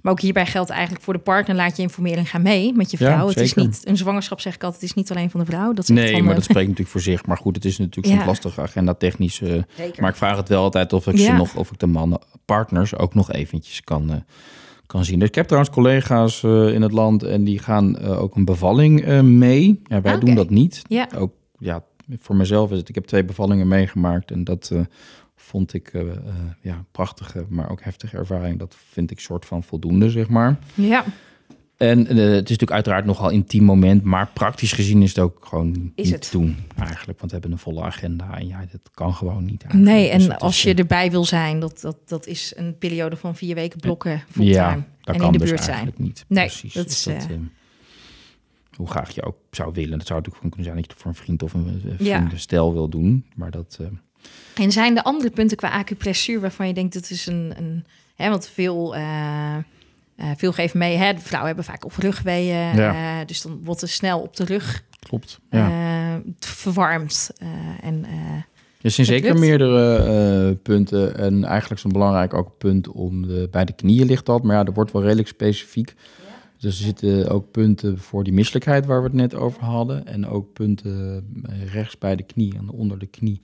[0.03, 2.91] maar ook hierbij geldt eigenlijk voor de partner, laat je informeren en ga mee met
[2.91, 3.29] je Ja, vrouw.
[3.29, 5.73] het is niet, een zwangerschap zeg ik altijd, het is niet alleen van de vrouw.
[5.73, 7.27] Dat is Nee, van maar de- dat spreekt natuurlijk voor zich.
[7.27, 8.13] Maar goed, het is natuurlijk Ja.
[8.13, 9.41] soms lastig agenda technisch.
[9.41, 9.63] eh,
[10.01, 12.97] maar ik vraag het wel altijd of ik ze nog, of ik de mannen, partners
[12.97, 14.17] ook nog eventjes kan, eh,
[14.87, 15.19] kan zien.
[15.19, 18.45] Dus ik heb trouwens collega's eh, in het land en die gaan eh, ook een
[18.45, 19.81] bevalling eh, mee.
[19.85, 20.25] Ja, wij Oké.
[20.25, 20.83] doen dat niet.
[20.89, 21.09] Ja.
[21.17, 21.83] Ook ja,
[22.19, 22.89] voor mezelf is het.
[22.89, 24.81] Ik heb twee bevallingen meegemaakt en dat eh,
[25.37, 26.03] vond ik eh,
[26.61, 28.59] ja prachtige, maar ook heftige ervaring.
[28.59, 30.59] Dat vind ik soort van voldoende, zeg maar.
[30.75, 31.05] Ja,
[31.77, 35.93] En het is natuurlijk uiteraard nogal intiem moment, maar praktisch gezien is het ook gewoon
[35.95, 36.23] Is niet het.
[36.23, 37.19] te doen eigenlijk.
[37.19, 39.63] Want we hebben een volle agenda en ja, dat kan gewoon niet.
[39.63, 39.93] eigenlijk.
[39.93, 43.17] nee, Dus en het als je erbij wil zijn, dat, dat, dat is een periode
[43.17, 44.83] van vier weken blokken ja, fulltime.
[45.01, 45.93] dat en kan in de dus buurt zijn.
[45.97, 46.25] niet.
[46.29, 46.73] Nee, Precies.
[46.73, 47.27] dat Dus is,
[48.77, 49.99] hoe graag je ook zou willen.
[49.99, 52.17] Dat zou natuurlijk kunnen zijn dat je het voor een vriend of een eh, Ja.
[52.17, 53.27] vriendenstel wil doen.
[53.35, 57.27] Maar dat, eh, En zijn er andere punten qua acupressuur waarvan je denkt dat is
[57.27, 57.85] een, een
[58.17, 59.57] hè, want veel, eh,
[60.37, 60.97] veel geven mee.
[60.97, 63.25] Hè, de vrouwen hebben vaak of rugweeën, Ja.
[63.25, 65.41] dus dan wordt er snel op de rug klopt.
[65.51, 66.23] Ja.
[66.39, 67.31] verwarmd.
[67.83, 68.05] en
[68.83, 69.41] Er zijn zeker lukt.
[69.41, 71.17] meerdere punten.
[71.19, 74.43] En eigenlijk zo'n belangrijk ook punt om de, bij de knieën ligt dat.
[74.43, 75.95] Maar ja, dat wordt wel redelijk specifiek.
[76.61, 80.07] Dus er zitten ook punten voor die misselijkheid waar we het net over hadden.
[80.07, 83.41] En ook punten eh, rechts bij de knie en onder de knie.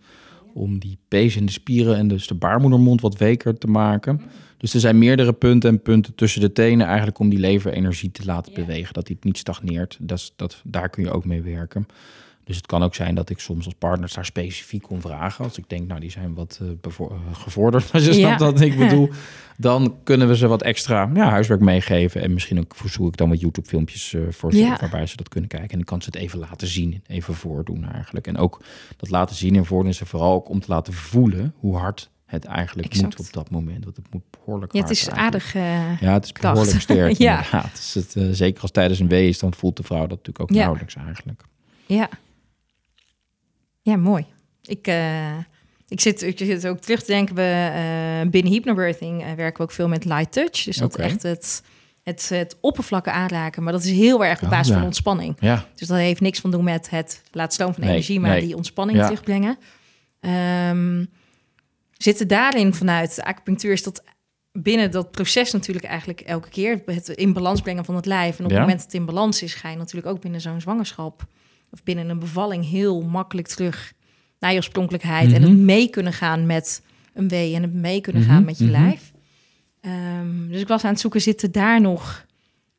[0.54, 4.20] Om die pees en de spieren en dus de baarmoedermond wat weker te maken.
[4.56, 8.24] Dus er zijn meerdere punten en punten tussen de tenen eigenlijk om die leverenergie te
[8.24, 8.94] laten bewegen.
[8.94, 9.98] Dat die niet stagneert.
[10.00, 11.86] Dat, is- dat, daar kun je ook mee werken.
[12.46, 15.44] Dus het kan ook zijn dat ik soms als partners daar specifiek om vragen.
[15.44, 16.98] Als ik denk, nou, die zijn wat eh,
[17.32, 19.08] gevorderd, als je snapt wat ik bedoel.
[19.56, 22.22] Dan kunnen we ze wat extra ja, huiswerk meegeven.
[22.22, 24.76] En misschien ook verzoek ik dan wat YouTube-filmpjes eh, voor ze, Ja.
[24.80, 25.68] waarbij ze dat kunnen kijken.
[25.70, 28.26] En dan kan ze het even laten zien, even voordoen eigenlijk.
[28.26, 28.62] En ook
[28.96, 32.10] dat laten zien en voordoen is er vooral ook om te laten voelen hoe hard
[32.26, 33.18] het eigenlijk Exact.
[33.18, 33.84] moet op dat moment.
[33.84, 35.52] Want het moet behoorlijk ja, het is aardig.
[35.52, 37.16] Ja, het is behoorlijk sterk.
[37.18, 37.36] Ja.
[37.36, 37.70] inderdaad.
[37.74, 40.50] Dus het, zeker als tijdens een wee is, dan voelt de vrouw dat natuurlijk ook
[40.50, 40.56] Ja.
[40.62, 41.42] nauwelijks eigenlijk.
[41.86, 42.08] Ja.
[43.86, 44.26] Ja, mooi.
[44.62, 45.36] Ik, eh,
[45.88, 49.62] ik, zit, ik zit ook terug te denken, we, eh, binnen hypnobirthing eh, werken we
[49.62, 50.64] ook veel met light touch.
[50.64, 51.02] Dus dat Oké.
[51.02, 51.62] echt het,
[52.02, 53.62] het, het oppervlakken aanraken.
[53.62, 54.74] Maar dat is heel erg op Oh, basis ja.
[54.74, 55.36] van ontspanning.
[55.40, 58.30] Ja, Dus dat heeft niks van doen met het laten stromen van Nee, energie, maar
[58.30, 58.40] nee.
[58.40, 59.04] die ontspanning Ja.
[59.04, 59.58] terugbrengen.
[60.20, 61.04] Ehm,
[61.96, 64.02] zitten daarin vanuit de acupunctuur is dat
[64.52, 68.38] binnen dat proces natuurlijk eigenlijk elke keer het in balans brengen van het lijf.
[68.38, 68.56] En op Ja.
[68.56, 71.26] het moment dat het in balans is, ga je natuurlijk ook binnen zo'n zwangerschap
[71.70, 73.92] of binnen een bevalling heel makkelijk terug
[74.40, 75.50] naar je oorspronkelijkheid en Mhm.
[75.50, 76.82] het mee kunnen gaan met
[77.14, 78.72] een wee en het mee kunnen Mhm, gaan met je mhm.
[78.72, 79.12] lijf.
[79.80, 82.24] Ehm, dus ik was aan het zoeken, zitten daar nog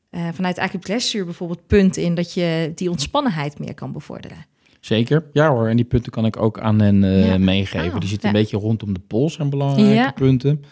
[0.10, 4.38] eh, vanuit acupressuur bijvoorbeeld punten in dat je die ontspannenheid meer kan bevorderen?
[4.80, 5.26] zeker.
[5.34, 7.38] Ja hoor, en die punten kan ik ook aan hen eh, Ja.
[7.38, 7.94] meegeven.
[7.94, 8.36] Oh, die zitten ja.
[8.36, 10.12] een beetje rondom de pols, zijn belangrijke Ja.
[10.12, 10.64] punten.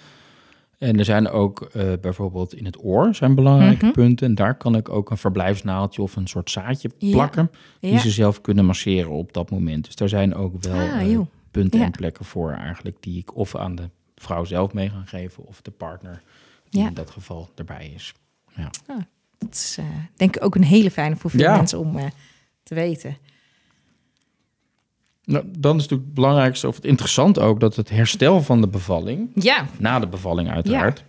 [0.78, 3.94] En er zijn ook eh, bijvoorbeeld in het oor zijn belangrijke Mhm.
[3.94, 4.28] punten.
[4.28, 7.12] En daar kan ik ook een verblijfsnaaldje of een soort zaadje Ja.
[7.12, 7.52] plakken.
[7.80, 8.00] Die Ja.
[8.00, 9.86] ze zelf kunnen masseren op dat moment.
[9.86, 11.20] Dus daar zijn ook wel Ah, eh,
[11.52, 11.86] punten Ja.
[11.86, 12.98] en plekken voor eigenlijk.
[13.00, 16.22] Die ik of aan de vrouw zelf mee ga geven of de partner
[16.70, 18.14] die in dat geval erbij is.
[18.56, 18.70] Ja.
[19.38, 21.98] Dat is eh, denk ik ook een hele fijne voor veel mensen om
[22.64, 23.18] te weten.
[25.26, 28.68] Nou, dan is natuurlijk het belangrijkste of het interessant ook dat het herstel van de
[28.68, 31.04] bevalling Ja, Na de bevalling uiteraard.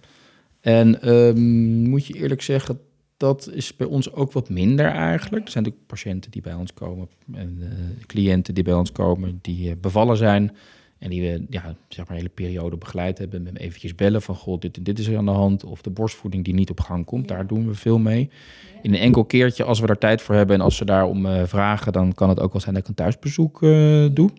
[0.61, 2.81] En ehm, moet je eerlijk zeggen,
[3.17, 5.45] dat is bij ons ook wat minder eigenlijk.
[5.45, 9.39] Er zijn natuurlijk patiënten die bij ons komen en eh, cliënten die bij ons komen
[9.43, 10.57] die eh, bevallen zijn.
[10.99, 13.43] En die we ja, zeg maar een hele periode begeleid hebben.
[13.43, 15.65] Met eventjes bellen van, goh, dit en dit is er aan de hand.
[15.65, 18.31] Of de borstvoeding die niet op gang komt, daar doen we veel mee.
[18.83, 21.43] In een enkel keertje, als we daar tijd voor hebben en als ze daarom eh
[21.45, 21.93] vragen...
[21.93, 24.31] dan kan het ook wel zijn dat ik een thuisbezoek eh, doe.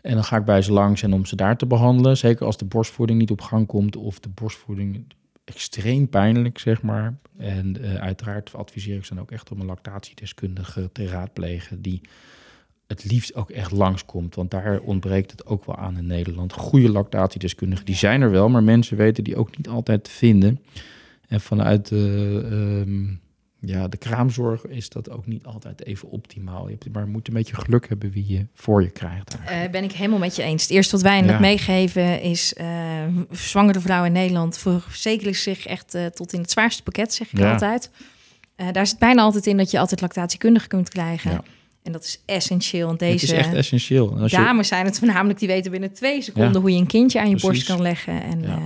[0.00, 2.16] En dan ga ik bij ze langs en om ze daar te behandelen.
[2.16, 5.04] Zeker als de borstvoeding niet op gang komt of de borstvoeding
[5.44, 7.18] extreem pijnlijk, zeg maar.
[7.38, 12.00] En eh, uiteraard adviseer ik ze dan ook echt om een lactatiedeskundige te raadplegen die
[12.86, 14.34] het liefst ook echt langskomt.
[14.34, 16.52] Want daar ontbreekt het ook wel aan in Nederland.
[16.52, 20.60] Goede lactatiedeskundigen, die zijn er wel, maar mensen weten die ook niet altijd te vinden.
[21.28, 23.04] En vanuit de, ehm,
[23.70, 26.68] ja, de kraamzorg is dat ook niet altijd even optimaal.
[26.68, 29.38] Je maar je moet een beetje geluk hebben wie je voor je krijgt.
[29.46, 30.62] eh, ben ik helemaal met je eens.
[30.62, 31.38] Het eerste wat wij net Ja.
[31.38, 32.54] meegeven is...
[32.54, 32.66] eh
[33.30, 37.38] zwangere vrouwen in Nederland verzekeren zich echt eh, tot in het zwaarste pakket, zeg ik
[37.38, 37.52] Ja.
[37.52, 37.90] altijd.
[38.72, 41.30] Daar zit bijna altijd in dat je altijd lactatiekundige kunt krijgen.
[41.30, 41.42] Ja.
[41.86, 42.84] En dat is essentieel.
[42.86, 44.12] En het deze is echt essentieel.
[44.16, 46.58] En als je, dames zijn het voornamelijk die weten binnen twee seconden Ja.
[46.60, 48.22] hoe je een kindje aan je borst kan leggen.
[48.22, 48.46] En Ja.
[48.48, 48.60] eh,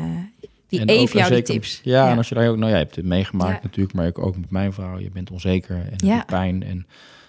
[0.69, 1.81] die En even ook jou die tips.
[1.85, 4.37] Ja, en als je daar ook, nou ja, je hebt het meegemaakt natuurlijk, maar ook
[4.37, 6.87] met mijn vrouw, je bent onzeker en hebt pijn en,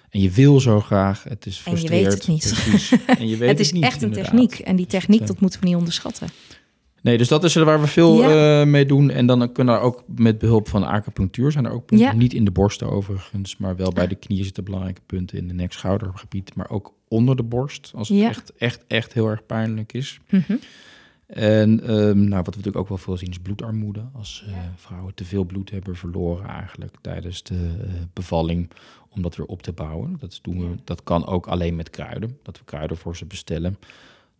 [0.09, 1.23] en je wil zo graag.
[1.23, 2.53] Het is En je weet het niet.
[2.63, 2.91] Precies.
[3.05, 4.31] En je weet het is niet, echt een inderdaad.
[4.31, 4.59] techniek.
[4.59, 6.27] En die techniek, dat moeten we niet onderschatten.
[7.01, 8.61] Nee, dus dat is er waar we veel Ja.
[8.61, 9.09] eh, mee doen.
[9.09, 12.07] En dan kunnen er ook met behulp van acupunctuur zijn er ook punten.
[12.07, 12.13] Ja.
[12.13, 15.53] Niet in de borsten overigens, maar wel bij de knieën zitten belangrijke punten in de
[15.53, 18.27] nek-schoudergebied, maar ook onder de borst als het Ja.
[18.29, 20.19] echt, echt, echt heel erg pijnlijk is.
[20.29, 20.55] Mhm.
[21.27, 24.03] En ehm, nou, wat we natuurlijk ook wel veel zien is bloedarmoede.
[24.13, 28.69] Als eh, vrouwen te veel bloed hebben verloren eigenlijk tijdens de eh, bevalling,
[29.09, 30.15] om dat weer op te bouwen.
[30.19, 33.77] Dat, doen we, dat kan ook alleen met kruiden, dat we kruiden voor ze bestellen.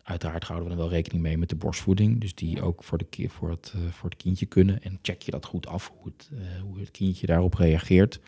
[0.04, 3.30] Uiteraard houden we dan wel rekening mee met de borstvoeding, dus die ook voor, de,
[3.30, 4.82] voor, het, eh, voor het kindje kunnen.
[4.84, 8.20] En check je dat goed af, hoe het, eh, hoe het kindje daarop reageert.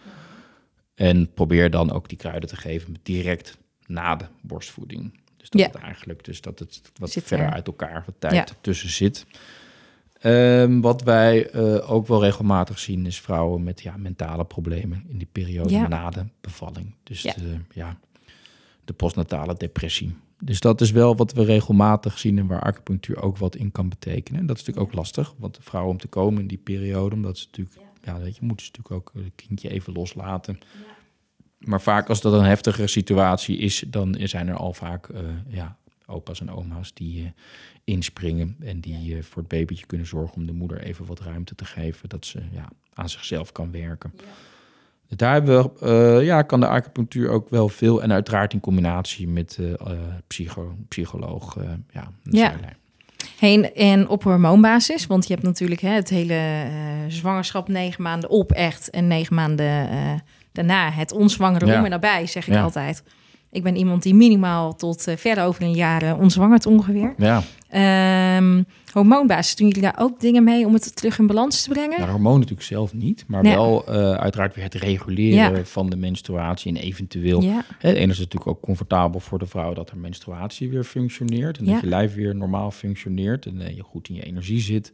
[0.96, 5.20] En probeer dan ook die kruiden te geven direct na de borstvoeding.
[5.38, 5.68] Dus dat Ja.
[5.68, 7.54] het eigenlijk dus dat het wat Zit verder er.
[7.54, 8.56] uit elkaar wat tijd Ja.
[8.62, 9.26] tussen zit.
[10.20, 15.18] Ehm, wat wij eh, ook wel regelmatig zien is vrouwen met ja, mentale problemen in
[15.18, 15.88] die periode Ja.
[15.88, 16.96] na de bevalling.
[17.04, 17.22] Dus.
[17.22, 18.00] De, ja,
[18.86, 20.16] de postnatale depressie.
[20.46, 23.90] Dus dat is wel wat we regelmatig zien en waar acupunctuur ook wat in kan
[23.90, 24.40] betekenen.
[24.40, 27.16] En dat is natuurlijk ook lastig, want de vrouwen om te komen in die periode,
[27.16, 30.60] omdat ze natuurlijk, ja, weet je, moeten ze natuurlijk ook het kindje even loslaten.
[31.60, 35.78] Maar vaak als dat een heftige situatie is, dan zijn er al vaak eh, ja,
[36.06, 37.30] opa's en oma's die eh,
[37.84, 41.56] inspringen en die eh, voor het babytje kunnen zorgen om de moeder even wat ruimte
[41.56, 44.14] te geven, dat ze ja, aan zichzelf kan werken.
[45.16, 45.86] Daar hebben we,
[46.20, 49.92] eh, ja, kan de acupunctuur ook wel veel en uiteraard in combinatie met eh,
[50.28, 51.58] psycho, psycholoog.
[51.92, 52.54] ja, Ja.
[53.40, 56.66] Heen en op hormoonbasis, want je hebt natuurlijk hè, het hele
[57.08, 59.88] zwangerschap negen maanden op echt en negen maanden
[60.52, 61.78] daarna het onzwangere Ja.
[61.78, 62.62] om en nabij, zeg ik Ja.
[62.62, 63.04] altijd.
[63.52, 67.14] Ik ben iemand die minimaal tot eh, ver over een jaar onzwangert ongeveer.
[67.18, 67.42] Ja,
[67.74, 72.00] Ehm, hormoonbasis, doen jullie daar ook dingen mee om het terug in balans te brengen?
[72.00, 73.54] nou, hormoon natuurlijk zelf niet, maar Nee.
[73.56, 75.66] wel eh, uiteraard weer het reguleren Ja.
[75.66, 79.74] van de menstruatie en eventueel ja, Hè, Het is natuurlijk ook comfortabel voor de vrouw
[79.74, 81.58] dat haar menstruatie weer functioneert.
[81.58, 81.72] En Ja.
[81.72, 84.94] dat je lijf weer normaal functioneert en eh, je goed in je energie zit.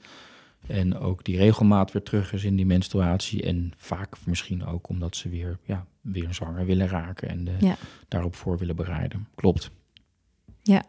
[0.68, 3.44] En ook die regelmaat weer terug is in die menstruatie.
[3.44, 7.72] En vaak misschien ook omdat ze weer, ja, weer zwanger willen raken en eh,
[8.08, 9.28] daarop voor willen bereiden.
[9.36, 9.72] Klopt.
[10.62, 10.84] ja.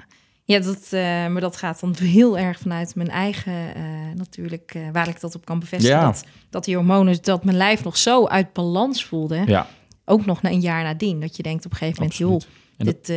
[0.51, 3.83] Ja, dat, eh, maar dat gaat dan heel erg vanuit mijn eigen, eh,
[4.15, 5.97] natuurlijk, eh, waar ik dat op kan bevestigen.
[5.99, 6.05] Ja.
[6.05, 9.43] Dat, dat die hormonen, dat mijn lijf nog zo uit balans voelde.
[9.47, 9.67] Ja,
[10.05, 11.21] Ook nog na een jaar nadien.
[11.21, 12.47] Dat je denkt op een gegeven moment, absoluut.
[12.77, 13.09] joh, dit,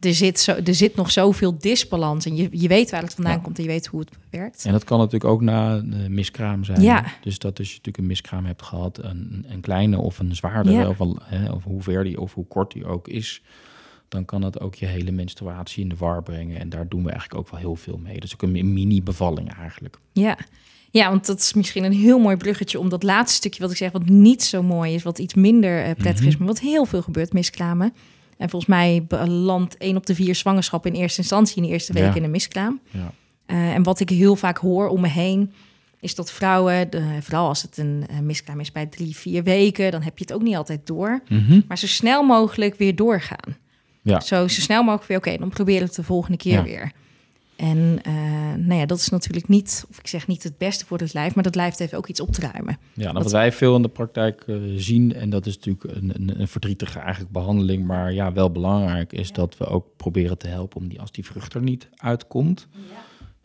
[0.00, 2.26] er, zit zo, er zit nog zoveel disbalans.
[2.26, 3.38] En je, je weet waar het vandaan Ja.
[3.38, 4.64] komt en je weet hoe het werkt.
[4.64, 6.80] En dat kan natuurlijk ook na een miskraam zijn.
[6.80, 7.04] Ja.
[7.20, 10.88] Dus dat als je natuurlijk een miskraam hebt gehad, een, een kleine of een zwaardere,
[10.88, 13.42] of, een, hè, of hoe ver die of hoe kort die ook is,
[14.14, 16.58] dan kan dat ook je hele menstruatie in de war brengen.
[16.60, 18.20] En daar doen we eigenlijk ook wel heel veel mee.
[18.20, 19.98] Dus ook een mi- mini-bevalling eigenlijk.
[20.12, 20.38] Ja.
[20.90, 23.76] ja, want dat is misschien een heel mooi bruggetje om dat laatste stukje wat ik
[23.76, 26.28] zeg, wat niet zo mooi is, wat iets minder eh, prettig Mhm.
[26.28, 27.92] is, maar wat heel veel gebeurt, miskramen.
[28.38, 31.92] En volgens mij belandt één op de vier zwangerschappen in eerste instantie in de eerste
[31.92, 32.14] week Ja.
[32.14, 32.80] in een miskraam.
[32.90, 33.12] Ja.
[33.46, 35.52] Eh, en wat ik heel vaak hoor om me heen,
[36.00, 39.90] is dat vrouwen, de, vooral als het een eh, miskraam is bij drie, vier weken,
[39.90, 41.22] dan heb je het ook niet altijd door.
[41.68, 43.56] Maar zo snel mogelijk weer doorgaan.
[44.04, 44.20] Ja.
[44.20, 46.62] Zo, zo snel mogelijk weer, oké, dan proberen we het de volgende keer Ja.
[46.62, 46.92] weer.
[47.56, 48.12] En eh,
[48.56, 51.34] nou ja, dat is natuurlijk niet, of ik zeg niet het beste voor het lijf,
[51.34, 52.78] maar dat lijf heeft ook iets op te ruimen.
[52.92, 56.12] Ja, nou, Wat- wij veel in de praktijk eh, zien, en dat is natuurlijk een,
[56.14, 60.46] een, een verdrietige eigenlijk behandeling, maar ja, wel belangrijk, is dat we ook proberen te
[60.48, 62.66] helpen om die, als die vrucht er niet uitkomt.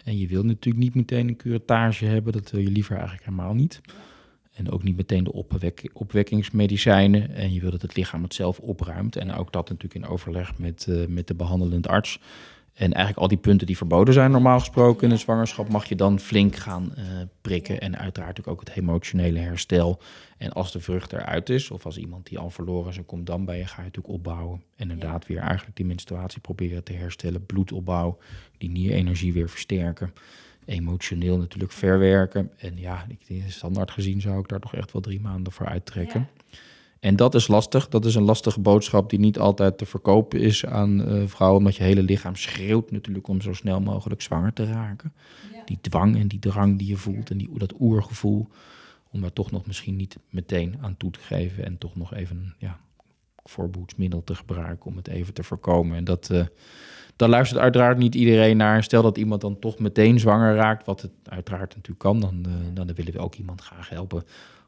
[0.04, 3.54] En je wil natuurlijk niet meteen een curettage hebben, dat wil je liever eigenlijk helemaal
[3.54, 3.82] niet.
[4.60, 7.36] En ook niet meteen de opwek, opwekkingsmedicijnen.
[7.36, 9.16] En je wil dat het lichaam het zelf opruimt.
[9.16, 12.20] En ook dat natuurlijk in overleg met, eh, met de behandelend arts.
[12.74, 15.70] En eigenlijk al die punten die verboden zijn normaal gesproken in een zwangerschap...
[15.70, 17.04] mag je dan flink gaan eh,
[17.42, 17.82] prikken.
[17.82, 20.02] En uiteraard ook het emotionele herstel.
[20.38, 22.98] En als de vrucht eruit is, of als iemand die al verloren is...
[22.98, 24.64] en komt dan bij je, ga je natuurlijk opbouwen.
[24.76, 27.46] En inderdaad weer eigenlijk die menstruatie proberen te herstellen.
[27.46, 28.18] Bloedopbouw,
[28.58, 30.14] die nierenergie weer versterken
[30.70, 32.52] emotioneel natuurlijk verwerken.
[32.58, 36.28] En ja, ik standaard gezien zou ik daar toch echt wel drie maanden voor uittrekken.
[37.00, 37.88] En dat is lastig.
[37.88, 41.60] Dat is een lastige boodschap die niet altijd te verkopen is aan eh, vrouwen.
[41.60, 45.14] Omdat je hele lichaam schreeuwt natuurlijk om zo snel mogelijk zwanger te raken.
[45.66, 48.48] Die dwang en die drang die je voelt en die, dat oergevoel.
[49.12, 51.66] Om daar toch nog misschien niet meteen aan toe te geven.
[51.66, 52.80] En toch nog even ja,
[53.44, 55.98] voorboedsmiddel te gebruiken om het even te voorkomen.
[55.98, 56.46] En dat, eh,
[57.20, 58.84] daar luistert uiteraard niet iedereen naar.
[58.84, 62.52] Stel dat iemand dan toch meteen zwanger raakt, wat het uiteraard natuurlijk kan, dan, eh,
[62.74, 64.24] dan willen we ook iemand graag helpen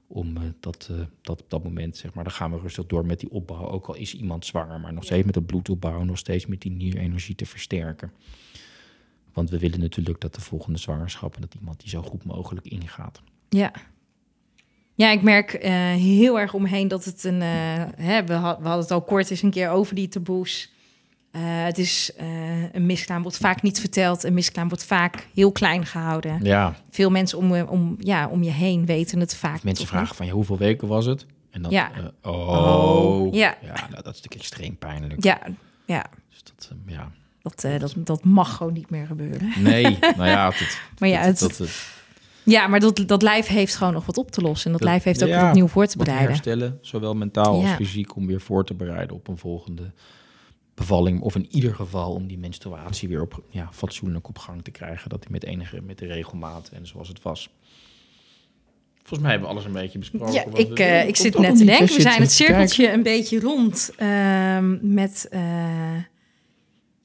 [0.07, 3.05] om eh, dat, eh, dat op dat moment, zeg maar, dan gaan we rustig door
[3.05, 3.67] met die opbouw.
[3.67, 6.71] Ook al is iemand zwanger, maar nog steeds met het bloedopbouw, nog steeds met die
[6.71, 8.11] nierenergie te versterken.
[9.33, 12.65] Want we willen natuurlijk dat de volgende zwangerschap en dat iemand die zo goed mogelijk
[12.65, 13.21] ingaat.
[13.49, 13.71] Ja.
[14.93, 15.51] Ja, ik merk
[15.97, 17.41] heel erg om me heen dat het een...
[17.41, 20.71] hè, we, had- we hadden het al kort eens een keer over die taboes.
[21.31, 24.23] Eh, het is eh, een miskraam wordt vaak niet verteld.
[24.23, 26.39] Een miskraam wordt vaak heel klein gehouden.
[26.43, 29.63] Ja, Veel mensen om, eh, om, ja, om je heen weten het vaak.
[29.63, 31.25] mensen vragen van ja, hoeveel weken was het?
[31.51, 31.91] En dan, Ja.
[32.21, 33.55] oh, Oh, ja.
[33.61, 35.23] ja nou, dat is natuurlijk extreem pijnlijk.
[35.23, 35.39] Ja,
[35.85, 36.05] ja.
[36.29, 37.11] Dus dat, ja.
[37.41, 39.51] Dat, dat, dat mag gewoon niet meer gebeuren.
[39.57, 39.83] Nee,
[40.17, 40.51] nou ja,
[40.97, 41.61] Maar ja, het, dat,
[42.43, 44.65] Ja, maar dat, dat lijf heeft gewoon nog wat op te lossen.
[44.65, 46.27] En dat, Dat- lijf heeft ook ja, opnieuw voor te bereiden.
[46.27, 49.91] herstellen, zowel mentaal als fysiek, om weer voor te bereiden op een volgende
[50.73, 51.21] bevalling.
[51.21, 55.09] Of in ieder geval om die menstruatie weer op, ja, fatsoenlijk op gang te krijgen.
[55.09, 57.49] Dat die met enige, met de regelmaat en zoals het was.
[58.97, 60.33] Volgens mij hebben we alles een beetje besproken.
[60.33, 61.85] Ja, wat ik, we- eh, ik zit net te denken.
[61.95, 62.45] We zijn het kijken.
[62.45, 65.27] cirkeltje een beetje rond ehm, met...
[65.29, 65.95] eh,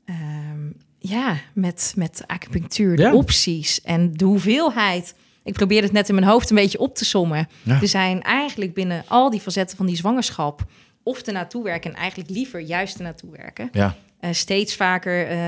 [0.04, 3.14] ehm, ja, met, met acupunctuur, de Ja.
[3.14, 5.14] opties en de hoeveelheid.
[5.44, 7.48] Ik probeer het net in mijn hoofd een beetje op te sommen.
[7.62, 7.80] Ja.
[7.80, 10.64] Er zijn eigenlijk binnen al die facetten van die zwangerschap...
[11.06, 13.68] of er naartoe werken en eigenlijk liever juist er naartoe werken.
[13.72, 13.96] Ja.
[14.20, 15.38] Eh, steeds vaker eh,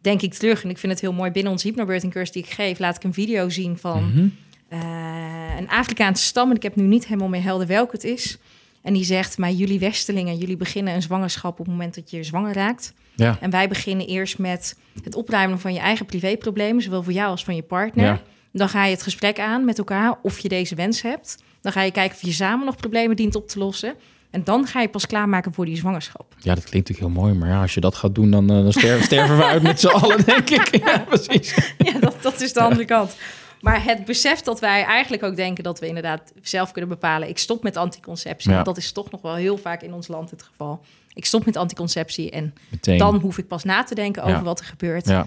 [0.00, 0.62] denk ik terug.
[0.64, 1.30] En ik vind het heel mooi.
[1.30, 2.78] Binnen onze hypnobirthing cursus die ik geef...
[2.78, 4.28] laat ik een video zien van Mhm.
[4.68, 6.50] eh, een Afrikaanse stam.
[6.50, 8.38] En ik heb nu niet helemaal meer helder welke het is.
[8.82, 10.36] En die zegt, maar jullie westelingen...
[10.36, 12.94] jullie beginnen een zwangerschap op het moment dat je zwanger raakt.
[13.14, 13.36] Ja.
[13.40, 16.82] En wij beginnen eerst met het opruimen van je eigen privéproblemen...
[16.82, 18.04] zowel voor jou als van je partner.
[18.04, 18.22] Ja.
[18.52, 21.42] Dan ga je het gesprek aan met elkaar of je deze wens hebt.
[21.60, 23.94] Dan ga je kijken of je samen nog problemen dient op te lossen.
[24.30, 26.34] En dan ga je pas klaarmaken voor die zwangerschap.
[26.38, 27.38] ja, dat klinkt natuurlijk heel mooi.
[27.38, 29.80] Maar ja, als je dat gaat doen, dan, eh, dan sterven, sterven we uit met
[29.80, 30.76] z'n allen, denk ik.
[30.84, 31.54] Ja, precies.
[31.78, 33.16] Ja, dat, dat is de andere kant.
[33.60, 37.28] Maar het besef dat wij eigenlijk ook denken dat we inderdaad zelf kunnen bepalen...
[37.28, 38.50] ik stop met anticonceptie.
[38.50, 38.62] Ja.
[38.62, 40.80] Dat is toch nog wel heel vaak in ons land het geval.
[41.14, 42.98] Ik stop met anticonceptie en Meteen.
[42.98, 44.42] dan hoef ik pas na te denken over Ja.
[44.42, 45.06] wat er gebeurt.
[45.08, 45.26] Ja.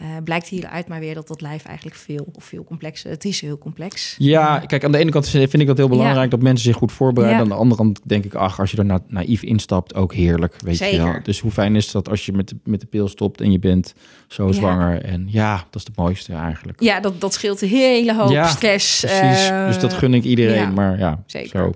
[0.00, 3.10] Eh, blijkt hieruit maar weer dat dat lijf eigenlijk veel of veel complexer...
[3.10, 4.14] Het is heel complex.
[4.18, 6.92] Ja, kijk, aan de ene kant vind ik dat heel belangrijk dat mensen zich goed
[6.92, 7.38] voorbereiden.
[7.38, 7.44] Ja.
[7.44, 10.54] Aan de andere kant denk ik, ach, als je er na naïef instapt, ook heerlijk,
[10.64, 11.14] weet je wel.
[11.22, 13.58] Dus hoe fijn is dat als je met de, met de pil stopt en je
[13.58, 13.94] bent
[14.28, 14.52] zo Ja.
[14.52, 15.02] zwanger.
[15.04, 16.80] En ja, dat is het mooiste eigenlijk.
[16.82, 19.00] Ja, dat, dat scheelt een hele hoop Ja, stress.
[19.00, 20.74] Precies, eh, dus dat gun ik iedereen.
[20.74, 21.48] maar ja, Zeker.
[21.48, 21.72] zo.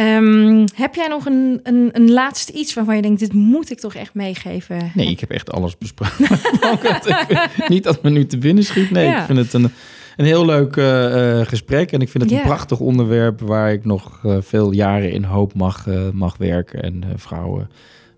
[0.00, 3.20] Ehm, heb jij nog een, een, een laatste iets waarvan je denkt...
[3.20, 4.90] dit moet ik toch echt meegeven?
[4.94, 6.28] Nee, ik heb echt alles besproken.
[7.68, 8.90] Niet dat me nu te binnen schiet.
[8.90, 9.20] Nee, Ja.
[9.20, 9.70] ik vind het een,
[10.16, 11.92] een heel leuk eh, eh, gesprek.
[11.92, 15.54] En ik vind het een prachtig onderwerp waar ik nog eh, veel jaren in hoop
[15.54, 16.82] mag, mag werken.
[16.82, 17.70] En vrouwen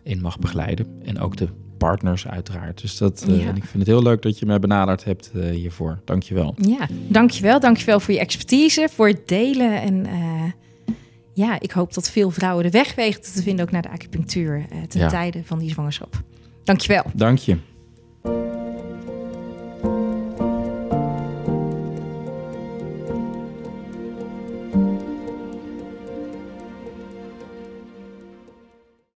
[0.03, 0.87] in mag begeleiden.
[1.05, 2.81] En ook de partners uiteraard.
[2.81, 3.35] Dus dat, Ja.
[3.35, 5.99] ik vind het heel leuk dat je mij benaderd hebt eh, hiervoor.
[6.05, 6.55] Dank je wel.
[6.57, 7.61] Ja, dankjewel.
[7.61, 9.81] Dankjewel voor je expertise, voor het delen.
[9.83, 10.07] En
[11.35, 13.65] ja, ik hoop dat veel vrouwen de weg weten te vinden...
[13.65, 15.09] ook naar de acupunctuur eh ten Ja.
[15.09, 16.23] tijde van die zwangerschap.
[16.65, 17.05] Dankjewel.
[17.15, 17.57] Dank je.